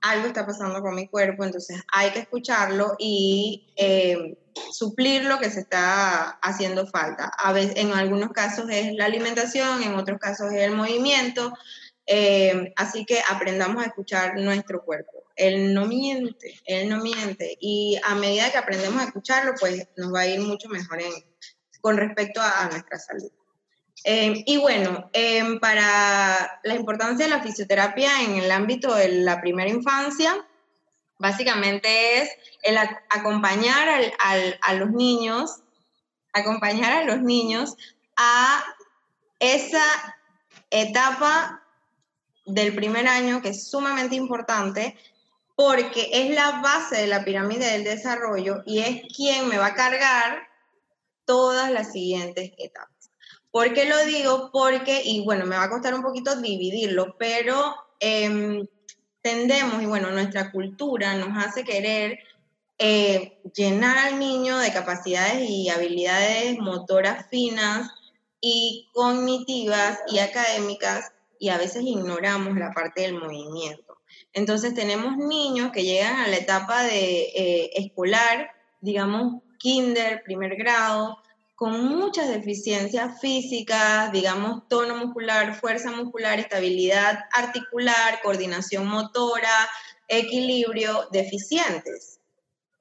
[0.00, 4.38] algo está pasando con mi cuerpo, entonces hay que escucharlo y eh,
[4.72, 7.30] suplir lo que se está haciendo falta.
[7.38, 11.52] A veces, en algunos casos es la alimentación, en otros casos es el movimiento,
[12.06, 15.24] eh, así que aprendamos a escuchar nuestro cuerpo.
[15.34, 20.14] Él no miente, él no miente y a medida que aprendemos a escucharlo, pues nos
[20.14, 21.00] va a ir mucho mejor
[21.80, 23.30] con respecto a nuestra salud.
[24.04, 29.40] Em, y bueno, em, para la importancia de la fisioterapia en el ámbito de la
[29.40, 30.46] primera infancia,
[31.18, 32.30] básicamente es
[32.62, 33.88] el acompañar
[34.60, 35.60] a los niños,
[36.32, 37.76] acompañar a los niños
[38.16, 38.64] a
[39.40, 39.84] esa
[40.70, 41.62] etapa
[42.44, 44.96] del primer año que es sumamente importante
[45.56, 49.74] porque es la base de la pirámide del desarrollo y es quien me va a
[49.74, 50.45] cargar
[51.26, 53.10] todas las siguientes etapas.
[53.50, 54.50] ¿Por qué lo digo?
[54.52, 58.66] Porque, y bueno, me va a costar un poquito dividirlo, pero em,
[59.22, 62.18] tendemos, y bueno, nuestra cultura nos hace querer
[62.78, 67.90] eh, llenar al niño de capacidades y habilidades motoras finas
[68.40, 73.96] y cognitivas y académicas y a veces ignoramos la parte del movimiento.
[74.32, 81.18] Entonces tenemos niños que llegan a la etapa de eh, escolar, digamos, kinder, primer grado,
[81.56, 89.68] con muchas deficiencias físicas, digamos, tono muscular, fuerza muscular, estabilidad articular, coordinación motora,
[90.06, 92.20] equilibrio, deficientes.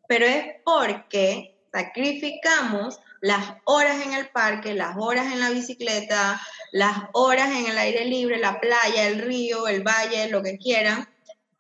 [0.08, 6.40] Pero es porque sacrificamos las horas en el parque, las horas en la bicicleta,
[6.74, 11.08] las horas en el aire libre, la playa, el río, el valle, lo que quieran,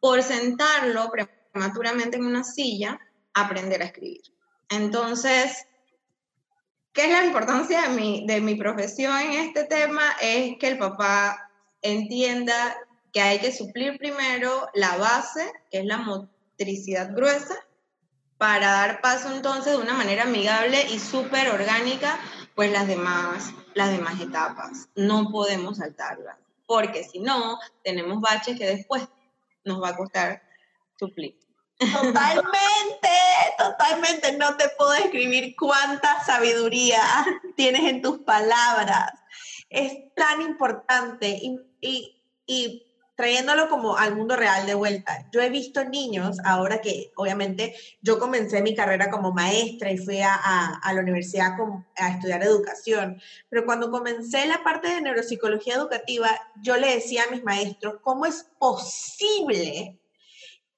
[0.02, 3.00] por sentarlo prematuramente en una silla,
[3.34, 4.35] aprender a escribir.
[4.70, 5.68] Entonces,
[6.96, 10.16] ¿Qué es la importancia de mi, de mi profesión en este tema?
[10.22, 11.52] Es que el papá
[11.82, 12.78] entienda
[13.12, 17.56] que hay que suplir primero la base, que es la motricidad gruesa,
[18.38, 22.18] para dar paso entonces de una manera amigable y súper orgánica,
[22.56, 24.88] pues las demás, las demás etapas.
[24.96, 29.06] No podemos saltarlas, porque si no, tenemos baches que después
[29.66, 30.44] nos va a costar
[30.98, 31.38] suplir.
[31.78, 33.10] Totalmente,
[33.58, 34.38] totalmente.
[34.38, 37.02] No te puedo describir cuánta sabiduría
[37.56, 39.12] tienes en tus palabras.
[39.70, 41.60] Es tan importante y,
[42.48, 42.82] y,
[43.16, 45.26] trayéndolo como al mundo real de vuelta.
[45.32, 50.20] Yo he visto niños, ahora que obviamente yo comencé mi carrera como maestra y fui
[50.20, 51.56] a, a, la universidad
[51.98, 56.30] a estudiar educación, pero cuando comencé la parte de neuropsicología educativa,
[56.62, 59.98] yo le decía a mis maestros, ¿cómo es posible?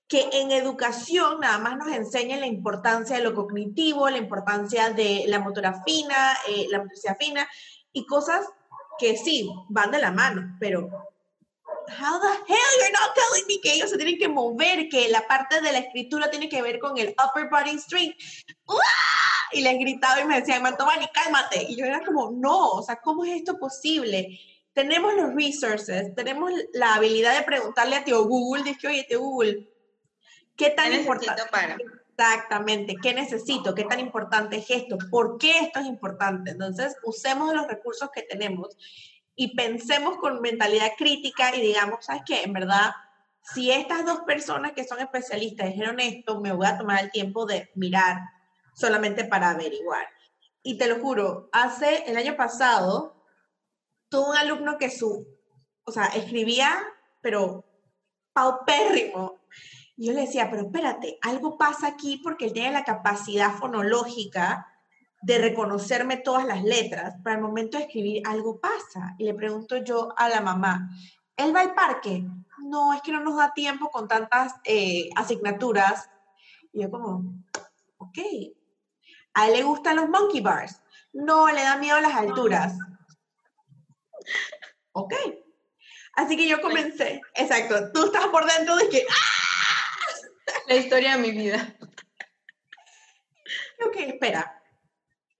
[0.07, 5.25] Que en educación nada más nos enseñan la importancia de lo cognitivo, la importancia de
[5.27, 7.47] la motora fina, eh, la motricidad fina
[7.91, 8.45] y cosas
[8.97, 10.89] que sí van de la mano, pero
[11.89, 15.27] how the hell you're not telling me que ellos se tienen que mover, que la
[15.27, 18.17] parte de la escritura tiene que ver con el upper body strength.
[19.53, 21.63] Y les gritaba y me decían, Mantovani, cálmate.
[21.69, 24.39] Y yo era como, no, o sea, ¿cómo es esto posible?
[24.73, 29.67] Tenemos los resources, tenemos la habilidad de preguntarle a tío Google, dice, oye, tío Google,
[30.57, 31.43] ¿qué tan importante?
[31.51, 31.77] Para?
[32.17, 33.75] Exactamente, ¿qué necesito?
[33.75, 34.97] ¿Qué tan importante es esto?
[35.11, 36.51] ¿Por qué esto es importante?
[36.51, 38.75] Entonces, usemos los recursos que tenemos
[39.35, 42.41] y pensemos con mentalidad crítica y digamos, ¿sabes qué?
[42.41, 42.91] En verdad,
[43.53, 47.45] si estas dos personas que son especialistas dijeron esto, me voy a tomar el tiempo
[47.45, 48.17] de mirar
[48.73, 50.07] solamente para averiguar.
[50.63, 53.23] Y te lo juro, hace el año pasado,
[54.09, 55.27] tuve un alumno que su,
[55.83, 56.75] o sea, escribía,
[57.21, 57.63] pero
[58.33, 59.39] paupérrimo.
[59.99, 64.67] Yo le decía, pero espérate, algo pasa aquí porque él tiene la capacidad fonológica
[65.23, 69.15] de reconocerme todas las letras, para el momento de escribir algo pasa.
[69.17, 70.91] Y le pregunto yo a la mamá,
[71.35, 72.23] ¿él va al parque?
[72.59, 76.07] No, es que no nos da tiempo con tantas eh, asignaturas.
[76.71, 77.33] Y yo como,
[77.97, 78.19] ok.
[79.33, 80.79] ¿A él le gustan los monkey bars?
[81.11, 82.77] No, le da miedo las alturas.
[84.91, 85.13] Ok.
[86.13, 89.05] Así que yo comencé, exacto, tú estás por dentro de que...
[89.09, 89.46] ¡ah!
[90.67, 91.75] La historia de mi vida.
[93.85, 94.61] Ok, espera,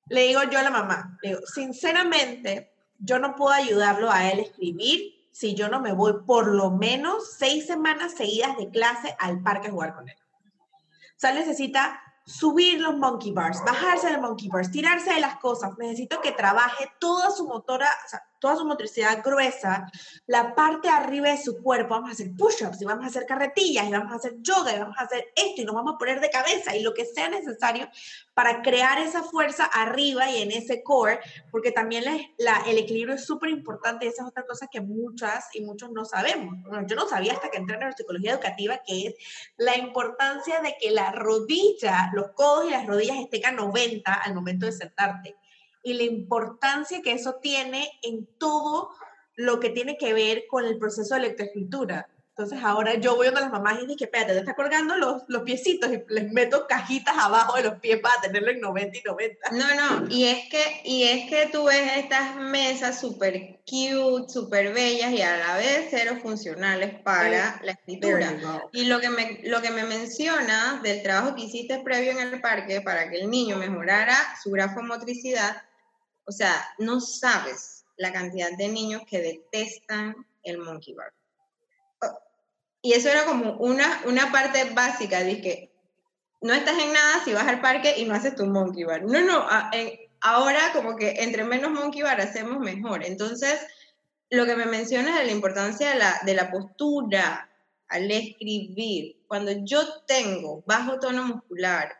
[0.08, 4.40] le digo yo a la mamá, le digo, sinceramente, yo no puedo ayudarlo a él
[4.40, 9.16] a escribir si yo no me voy por lo menos seis semanas seguidas de clase
[9.20, 10.16] al parque a jugar con él.
[10.82, 15.78] O sea, necesita subir los monkey bars, bajarse de monkey bars, tirarse de las cosas.
[15.78, 19.92] Necesito que trabaje toda su motora, o sea, toda su motricidad gruesa,
[20.26, 21.96] la parte arriba de su cuerpo.
[21.96, 24.80] Vamos a hacer push-ups y vamos a hacer carretillas y vamos a hacer yoga y
[24.80, 27.30] vamos a hacer esto y nos vamos a poner de cabeza y lo que sea
[27.30, 27.90] necesario
[28.34, 31.20] para crear esa fuerza arriba y en ese core,
[31.52, 32.04] porque también
[32.38, 35.92] la, el equilibrio es súper importante y esa es otra cosa que muchas y muchos
[35.92, 36.56] no sabemos.
[36.86, 39.16] yo no sabía hasta que entré en la psicología educativa que es
[39.58, 44.36] la importancia de que la rodilla, los codos y las rodillas estén a 90 al
[44.36, 45.36] momento de sentarte
[45.88, 48.90] y la importancia que eso tiene en todo
[49.38, 52.10] lo que tiene que ver con el proceso de lectoescritura.
[52.38, 55.42] Entonces ahora yo voy a las mamás y digo, espérate, te está colgando los, los
[55.42, 59.50] piecitos y les meto cajitas abajo de los pies para tenerlo en 90 y 90.
[59.52, 64.72] No, no, y es que, y es que tú ves estas mesas súper cute, súper
[64.72, 68.32] bellas y a la vez cero funcionales para la escritura.
[68.72, 72.40] Y lo que, me, lo que me menciona del trabajo que hiciste previo en el
[72.40, 75.64] parque para que el niño mejorara su grafomotricidad,
[76.28, 81.14] o sea, no sabes la cantidad de niños que detestan el monkey bar.
[82.82, 85.72] Y eso era como una, una parte básica, que
[86.42, 89.04] no estás en nada si vas al parque y no haces tu monkey bar.
[89.04, 89.48] No, no,
[90.22, 93.06] ahora como que entre menos monkey bar hacemos mejor.
[93.06, 93.60] Entonces,
[94.30, 97.50] lo que me mencionas de la importancia de la postura
[97.88, 101.94] al escribir, cuando yo tengo bajo tono muscular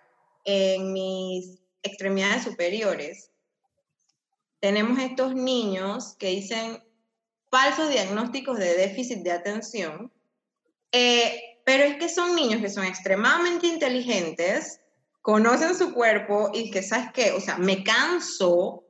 [0.44, 3.32] en mis extremidades superiores,
[4.68, 6.84] tenemos estos niños que dicen
[7.50, 10.12] falsos diagnósticos de déficit de atención,
[10.92, 14.82] eh, pero es que son niños que son extremadamente inteligentes,
[15.22, 17.32] conocen su cuerpo y que, ¿sabes qué?
[17.32, 18.84] O sea, me canso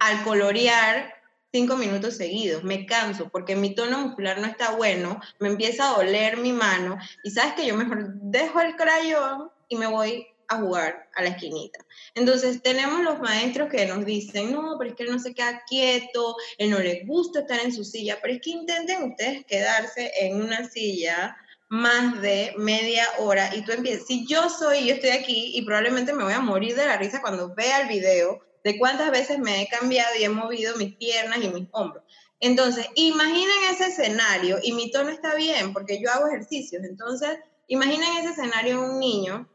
[0.00, 1.14] al colorear
[1.52, 5.96] cinco minutos seguidos, me canso porque mi tono muscular no está bueno, me empieza a
[5.98, 10.60] doler mi mano y sabes que yo mejor dejo el crayón y me voy a
[10.60, 11.78] jugar a la esquinita.
[12.14, 15.62] Entonces tenemos los maestros que nos dicen, no, pero es que él no se queda
[15.68, 20.12] quieto, él no le gusta estar en su silla, pero es que intenten ustedes quedarse
[20.20, 21.36] en una silla
[21.68, 26.12] más de media hora y tú empiezas, si yo soy, yo estoy aquí y probablemente
[26.12, 29.62] me voy a morir de la risa cuando vea el video de cuántas veces me
[29.62, 32.04] he cambiado y he movido mis piernas y mis hombros.
[32.40, 36.84] Entonces, imaginen ese escenario y mi tono está bien porque yo hago ejercicios.
[36.84, 39.48] Entonces, imaginen ese escenario un niño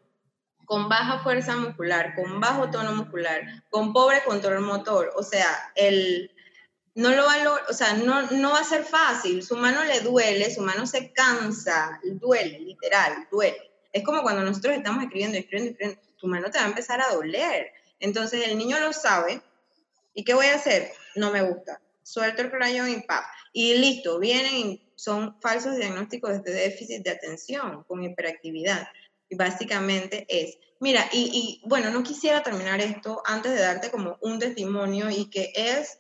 [0.72, 6.32] con baja fuerza muscular, con bajo tono muscular, con pobre control motor, o sea, el,
[6.96, 10.00] no lo va a, o sea, no, no va a ser fácil, su mano le
[10.00, 13.70] duele, su mano se cansa, duele, literal, duele.
[13.92, 17.14] Es como cuando nosotros estamos escribiendo, escribiendo, escribiendo, tu mano te va a empezar a
[17.16, 17.74] doler.
[18.00, 19.42] Entonces el niño lo sabe,
[20.14, 20.94] ¿y qué voy a hacer?
[21.16, 21.82] No me gusta.
[22.02, 23.30] Suelto el crayón y pa.
[23.52, 28.88] Y listo, vienen son falsos diagnósticos de déficit de atención con hiperactividad.
[29.36, 35.10] Básicamente es, mira, y, bueno, no quisiera terminar esto antes de darte como un testimonio
[35.10, 36.00] y que es,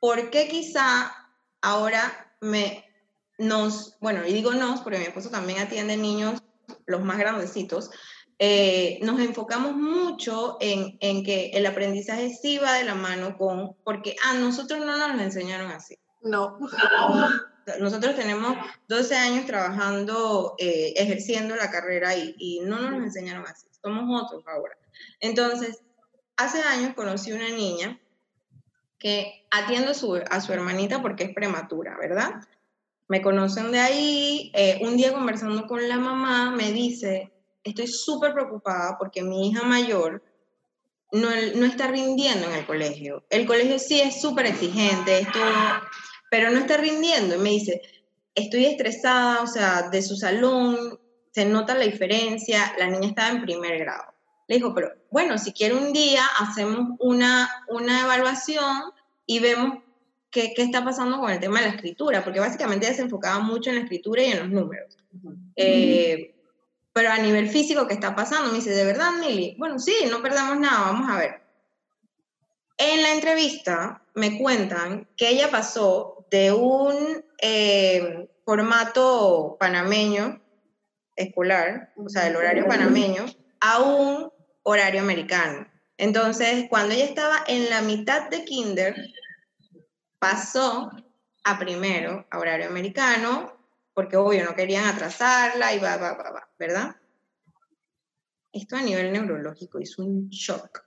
[0.00, 1.12] ¿por qué quizá
[1.60, 2.84] ahora me,
[3.38, 6.42] nos, bueno, y digo nos porque mi esposo también atiende niños,
[6.86, 7.90] los más grandecitos,
[8.38, 13.76] eh, nos enfocamos mucho en, en, que el aprendizaje sí va de la mano con,
[13.84, 15.98] porque a nosotros no nos lo enseñaron así.
[16.22, 16.58] No.
[17.78, 18.56] Nosotros tenemos
[18.88, 23.66] 12 años trabajando, eh, ejerciendo la carrera y, y no nos enseñaron así.
[23.82, 24.76] Somos otros ahora.
[25.20, 25.82] Entonces,
[26.36, 28.00] hace años conocí una niña
[28.98, 32.34] que atiendo su, a su hermanita porque es prematura, ¿verdad?
[33.08, 34.52] Me conocen de ahí.
[34.54, 37.32] Eh, un día conversando con la mamá me dice,
[37.64, 40.22] estoy súper preocupada porque mi hija mayor
[41.12, 43.24] no, no, está rindiendo en el colegio.
[43.30, 45.40] El colegio sí es súper exigente, esto,
[46.30, 47.34] pero no está rindiendo.
[47.34, 47.82] Y me dice,
[48.34, 50.98] estoy estresada, o sea, de su salón
[51.32, 54.14] se nota la diferencia, la niña estaba en primer grado.
[54.48, 58.82] Le dijo, pero bueno, si quiere un día hacemos una, una evaluación
[59.26, 59.78] y vemos
[60.30, 63.38] qué, qué, está pasando con el tema de la escritura, porque básicamente ella se enfocaba
[63.40, 64.96] mucho en la escritura y en los números.
[65.56, 66.34] eh,
[66.92, 68.50] pero a nivel físico, ¿qué está pasando?
[68.50, 69.54] Me dice, ¿de verdad, Mili?
[69.56, 71.40] Bueno, sí, no perdamos nada, vamos a ver.
[72.76, 80.42] En la entrevista me cuentan que ella pasó de un eh, formato panameño
[81.16, 83.26] escolar, o sea, del horario panameño,
[83.60, 85.66] a un horario americano.
[85.96, 88.96] Entonces, cuando ella estaba en la mitad de kinder,
[90.18, 90.90] pasó
[91.44, 93.52] a primero a horario americano,
[93.92, 96.96] porque obvio no querían atrasarla y va, va, va, va, ¿verdad?
[98.52, 100.82] Esto a nivel neurológico es un shock.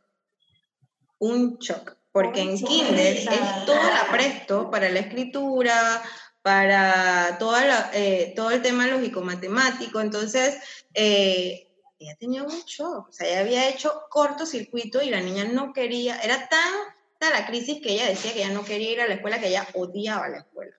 [1.19, 2.02] Un shock.
[2.13, 3.25] Porque en kinder es
[3.65, 6.01] todo el apresto para la escritura,
[6.41, 9.99] para toda eh, todo el tema lógico-matemático.
[9.99, 10.59] Entonces,
[10.93, 11.67] eh,
[11.99, 13.09] ella tenía un shock.
[13.09, 16.73] O sea, ella había hecho cortocircuito y la niña no quería, era tan
[17.29, 19.67] la crisis que ella decía que ella no quería ir a la escuela, que ella
[19.73, 20.75] odiaba la escuela.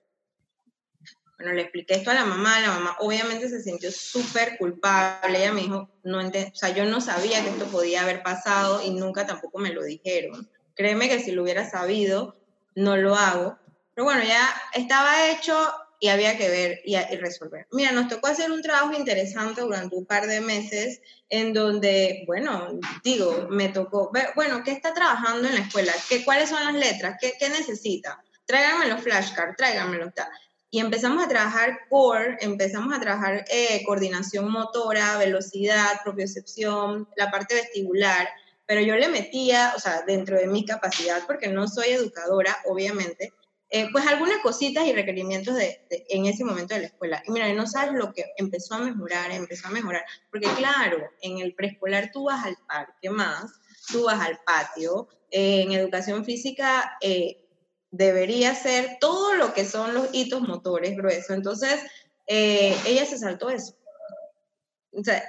[1.37, 5.51] Bueno, le expliqué esto a la mamá, la mamá obviamente se sintió súper culpable, ella
[5.51, 9.25] me dijo, no o sea, yo no sabía que esto podía haber pasado y nunca
[9.25, 10.49] tampoco me lo dijeron.
[10.75, 12.35] Créeme que si lo hubiera sabido,
[12.75, 13.57] no lo hago.
[13.93, 15.57] Pero bueno, ya estaba hecho
[15.99, 17.67] y había que ver y, resolver.
[17.71, 22.79] Mira, nos tocó hacer un trabajo interesante durante un par de meses en donde, bueno,
[23.03, 25.93] digo, me tocó ver, bueno, ¿qué está trabajando en la escuela?
[26.09, 27.17] ¿Qué, ¿Cuáles son las letras?
[27.19, 28.21] ¿Qué, qué necesita?
[28.45, 30.27] Tráiganme los flashcards, tráiganme tal
[30.75, 37.55] y empezamos a trabajar core, empezamos a trabajar eh, coordinación motora, velocidad, propiocepción, la parte
[37.55, 38.27] vestibular,
[38.65, 43.33] pero yo le metía, o sea, dentro de mi capacidad, porque no soy educadora, obviamente,
[43.69, 47.23] eh, pues algunas cositas y requerimientos de, en ese momento de la escuela.
[47.25, 51.39] Y mira, no sabes lo que empezó a mejorar, empezó a mejorar, porque claro, en
[51.39, 53.51] el preescolar tú vas al parque más,
[53.91, 57.45] tú vas al patio, eh, en educación física eh,
[57.91, 61.31] debería ser todo lo que son los hitos motores gruesos.
[61.31, 61.81] Entonces,
[62.27, 63.75] eh, ella se saltó eso.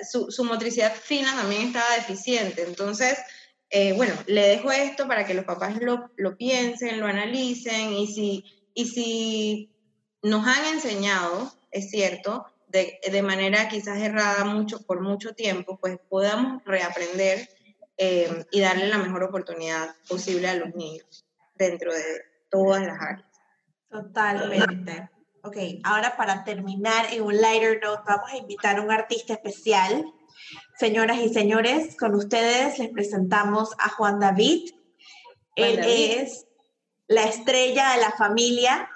[0.08, 2.62] Su, su, motricidad fina también estaba deficiente.
[2.62, 3.18] Entonces,
[3.70, 8.06] eh, bueno, le dejo esto para que los papás lo, lo piensen, lo analicen y
[8.06, 8.44] si,
[8.74, 9.70] y si
[10.22, 15.98] nos han enseñado, es cierto, de, de, manera quizás errada mucho, por mucho tiempo, pues
[16.08, 17.48] podamos reaprender
[17.96, 22.02] eh, y darle la mejor oportunidad posible a los niños dentro de,
[22.50, 23.28] todas las áreas.
[23.90, 25.10] Totalmente.
[25.46, 30.04] Ok, ahora para terminar en un lighter note, vamos a invitar a un artista especial.
[30.76, 34.70] Señoras y señores, con ustedes les presentamos a Juan David.
[35.56, 36.10] Juan Él David.
[36.18, 36.46] es
[37.06, 38.90] la estrella de la familia.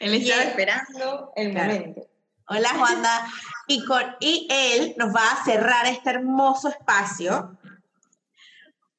[0.00, 1.72] Él estaba él, esperando el claro.
[1.72, 2.02] momento.
[2.48, 3.26] Hola, Juanda.
[3.68, 7.58] Y, con, y él nos va a cerrar este hermoso espacio.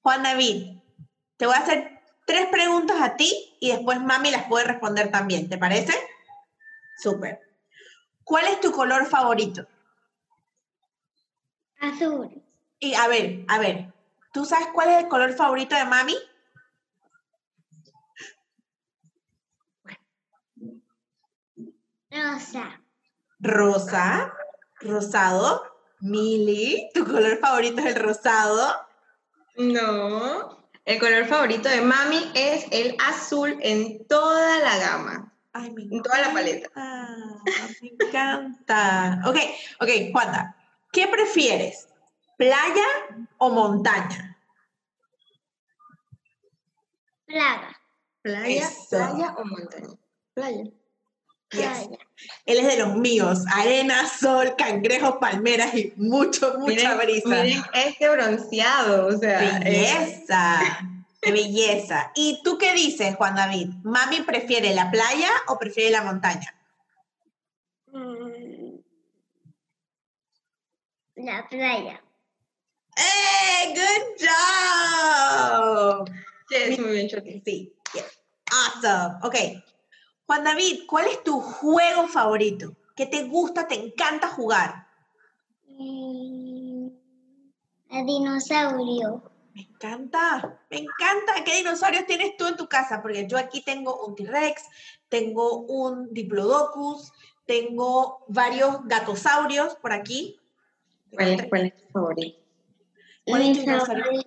[0.02, 0.80] Juan David,
[1.38, 1.99] te voy a hacer
[2.30, 5.94] tres preguntas a ti y después mami las puede responder también, ¿te parece?
[7.02, 7.40] Súper.
[8.24, 9.66] ¿Cuál es tu color favorito?
[11.80, 12.40] Azul.
[12.78, 13.92] Y a ver, a ver,
[14.32, 16.16] ¿tú sabes cuál es el color favorito de mami?
[22.12, 22.80] Rosa.
[23.40, 24.34] Rosa,
[24.82, 25.64] rosado.
[26.02, 28.88] Mili, ¿tu color favorito es el rosado?
[29.58, 30.59] No.
[30.90, 35.32] El color favorito de mami es el azul en toda la gama.
[35.54, 36.72] Ay, me en toda la paleta.
[37.80, 39.22] Me encanta.
[39.24, 39.38] ok,
[39.82, 40.56] ok, Juanda,
[40.92, 41.90] ¿qué prefieres?
[42.38, 42.88] ¿Playa
[43.38, 44.36] o montaña?
[47.28, 47.80] Playa.
[48.24, 48.98] Playa, Eso.
[48.98, 49.96] playa o montaña.
[50.34, 50.64] Playa.
[51.52, 51.90] Yes.
[52.46, 57.44] Él es de los míos, arena, sol, cangrejos, palmeras y mucho, mucha miren, brisa.
[57.44, 59.60] Miren este bronceado, o sea.
[59.64, 60.62] Belleza,
[61.22, 61.32] es...
[61.32, 62.12] belleza.
[62.16, 63.70] ¿Y tú qué dices, Juan David?
[63.84, 66.54] ¿Mami prefiere la playa o prefiere la montaña?
[67.92, 68.76] Mm,
[71.16, 72.02] la playa.
[72.96, 73.74] ¡Eh!
[73.74, 76.10] ¡Good job!
[76.50, 77.10] Yes, muy bien,
[77.46, 78.20] Sí, yes.
[78.52, 79.16] Awesome.
[79.24, 79.36] Ok,
[80.30, 82.76] Juan David, ¿cuál es tu juego favorito?
[82.96, 84.86] ¿Qué te gusta, te encanta jugar?
[85.70, 86.90] Mm,
[87.90, 89.24] El dinosaurio.
[89.56, 91.44] Me encanta, me encanta.
[91.44, 93.02] ¿Qué dinosaurios tienes tú en tu casa?
[93.02, 94.66] Porque yo aquí tengo un T-Rex,
[95.10, 97.12] tengo un Diplodocus,
[97.48, 100.40] tengo varios gatosaurios por aquí.
[101.12, 102.40] ¿Cuál es, cuál es tu favorito?
[103.26, 104.22] ¿Cuál es tu dinosaurio?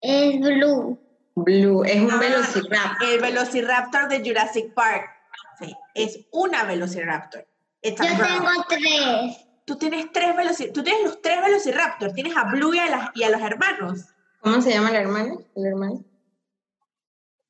[0.00, 1.03] Es Blue.
[1.36, 3.08] Blue, es un Ah, velociraptor.
[3.08, 5.10] El Velociraptor de Jurassic Park.
[5.58, 7.46] Sí, es una Velociraptor.
[7.82, 9.46] It's Yo tengo tres.
[9.64, 10.74] Tú tienes tres Velociraptor.
[10.74, 12.12] Tú tienes los tres Velociraptor.
[12.12, 14.04] Tienes a Blue y a, las- y a los hermanos.
[14.40, 15.34] ¿Cómo se llama la hermana?
[15.56, 16.04] ¿El hermano?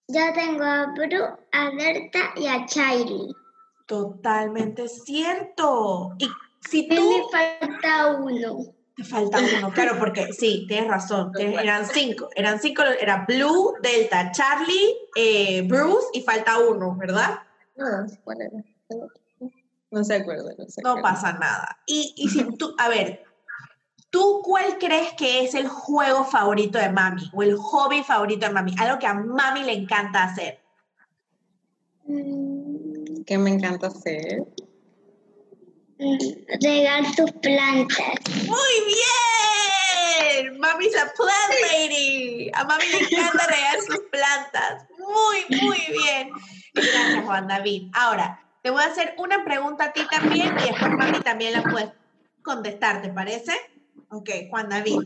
[0.09, 3.35] Yo tengo a Blue, a Berta y a Charlie.
[3.87, 6.14] Totalmente cierto.
[6.18, 6.28] Y
[6.68, 7.28] si Me tú...
[7.30, 8.74] falta uno.
[8.97, 11.32] Te falta uno, claro, porque sí, tienes razón.
[11.32, 12.28] tienes- eran cinco.
[12.34, 12.82] Eran cinco.
[12.82, 17.40] Era Blue, Delta, Charlie, eh, Bruce y falta uno, ¿verdad?
[17.76, 17.86] No,
[18.22, 18.64] ¿cuál era?
[19.90, 21.78] No se acuerda, no se No pasa nada.
[21.86, 23.24] Y, y si tú, a ver,
[24.11, 28.53] ¿tú cuál crees que es el juego favorito de mami o el hobby favorito de
[28.53, 28.74] mami?
[28.78, 30.61] Algo que a mami le encanta hacer.
[32.07, 34.45] Mm, ¿Qué me encanta hacer?
[35.99, 38.14] Regar tus plantas.
[38.47, 40.59] ¡Muy bien!
[40.59, 42.51] Mami's a plant lady.
[42.53, 44.86] A mami le encanta regar sus plantas.
[44.99, 46.30] Muy, muy bien.
[46.74, 47.90] Gracias, Juan David.
[47.95, 51.62] Ahora, te voy a hacer una pregunta a ti también y después mami también la
[51.62, 51.90] puedes
[52.42, 53.53] contestar, ¿te parece?
[54.11, 55.01] Ok, Juan David.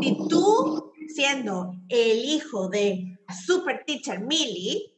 [0.00, 4.92] Si tú, siendo el hijo de Super Teacher Millie,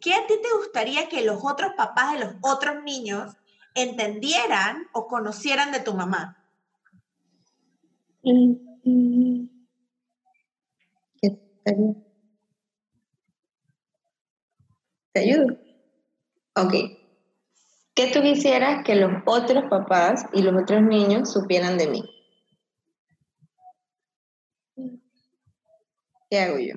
[0.00, 3.36] ¿qué a ti te gustaría que los otros papás de los otros niños
[3.74, 6.36] entendieran o conocieran de tu mamá?
[8.22, 8.54] Mm,
[8.84, 9.48] mm,
[11.20, 11.30] ¿Qué
[11.64, 11.96] te ayudo?
[15.12, 15.46] ¿Te ayudo?
[16.56, 16.74] Ok.
[17.94, 22.02] ¿Qué tú quisieras que los otros papás y los otros niños supieran de mí?
[26.30, 26.74] ¿Qué hago yo?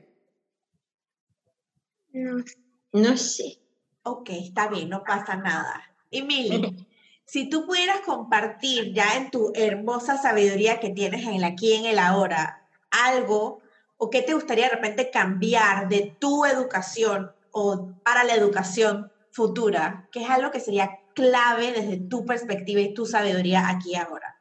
[2.11, 2.43] No
[2.91, 3.61] No sé.
[4.03, 5.94] Ok, está bien, no pasa nada.
[6.15, 6.87] Y Mili,
[7.25, 11.73] si tú pudieras compartir ya en tu hermosa sabiduría que tienes en el aquí y
[11.73, 13.59] en el ahora, algo
[13.97, 20.07] o qué te gustaría de repente cambiar de tu educación o para la educación futura,
[20.13, 24.39] que es algo que sería clave desde tu perspectiva y tu sabiduría aquí y ahora.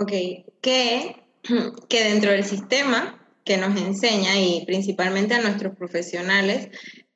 [0.00, 0.10] Ok,
[0.60, 1.22] que,
[1.88, 6.70] que dentro del sistema que nos enseña y principalmente a nuestros profesionales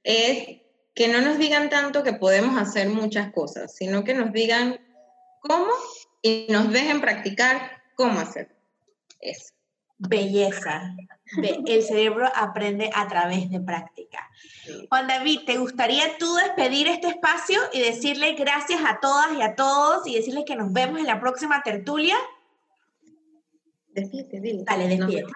[0.04, 0.61] es
[0.94, 4.80] que no nos digan tanto que podemos hacer muchas cosas, sino que nos digan
[5.40, 5.72] cómo
[6.20, 8.54] y nos dejen practicar cómo hacer
[9.20, 9.52] eso.
[9.98, 10.94] Belleza.
[11.66, 14.28] El cerebro aprende a través de práctica.
[14.88, 19.54] Juan David, ¿te gustaría tú despedir este espacio y decirle gracias a todas y a
[19.54, 22.16] todos y decirles que nos vemos en la próxima tertulia?
[23.88, 24.64] Despídete, dile.
[24.64, 25.32] Dale, despídete.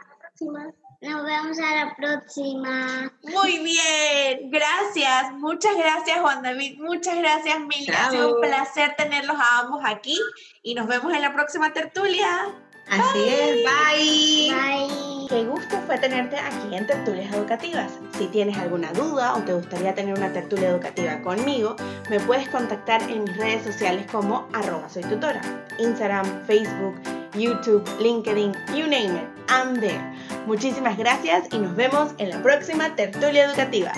[1.08, 3.12] Nos vemos a la próxima.
[3.22, 9.36] Muy bien, gracias, muchas gracias Juan David, muchas gracias Mili, ha sido un placer tenerlos
[9.38, 10.18] a ambos aquí
[10.62, 12.48] y nos vemos en la próxima tertulia.
[12.88, 14.54] Así es, bye.
[14.54, 15.26] Bye.
[15.28, 17.92] Qué gusto fue tenerte aquí en Tertulias Educativas.
[18.16, 21.74] Si tienes alguna duda o te gustaría tener una tertulia educativa conmigo,
[22.10, 25.40] me puedes contactar en mis redes sociales como arroba soy tutora.
[25.80, 26.94] Instagram, Facebook,
[27.34, 30.00] YouTube, LinkedIn, you name it, I'm there.
[30.46, 33.92] Muchísimas gracias y nos vemos en la próxima tertulia educativa.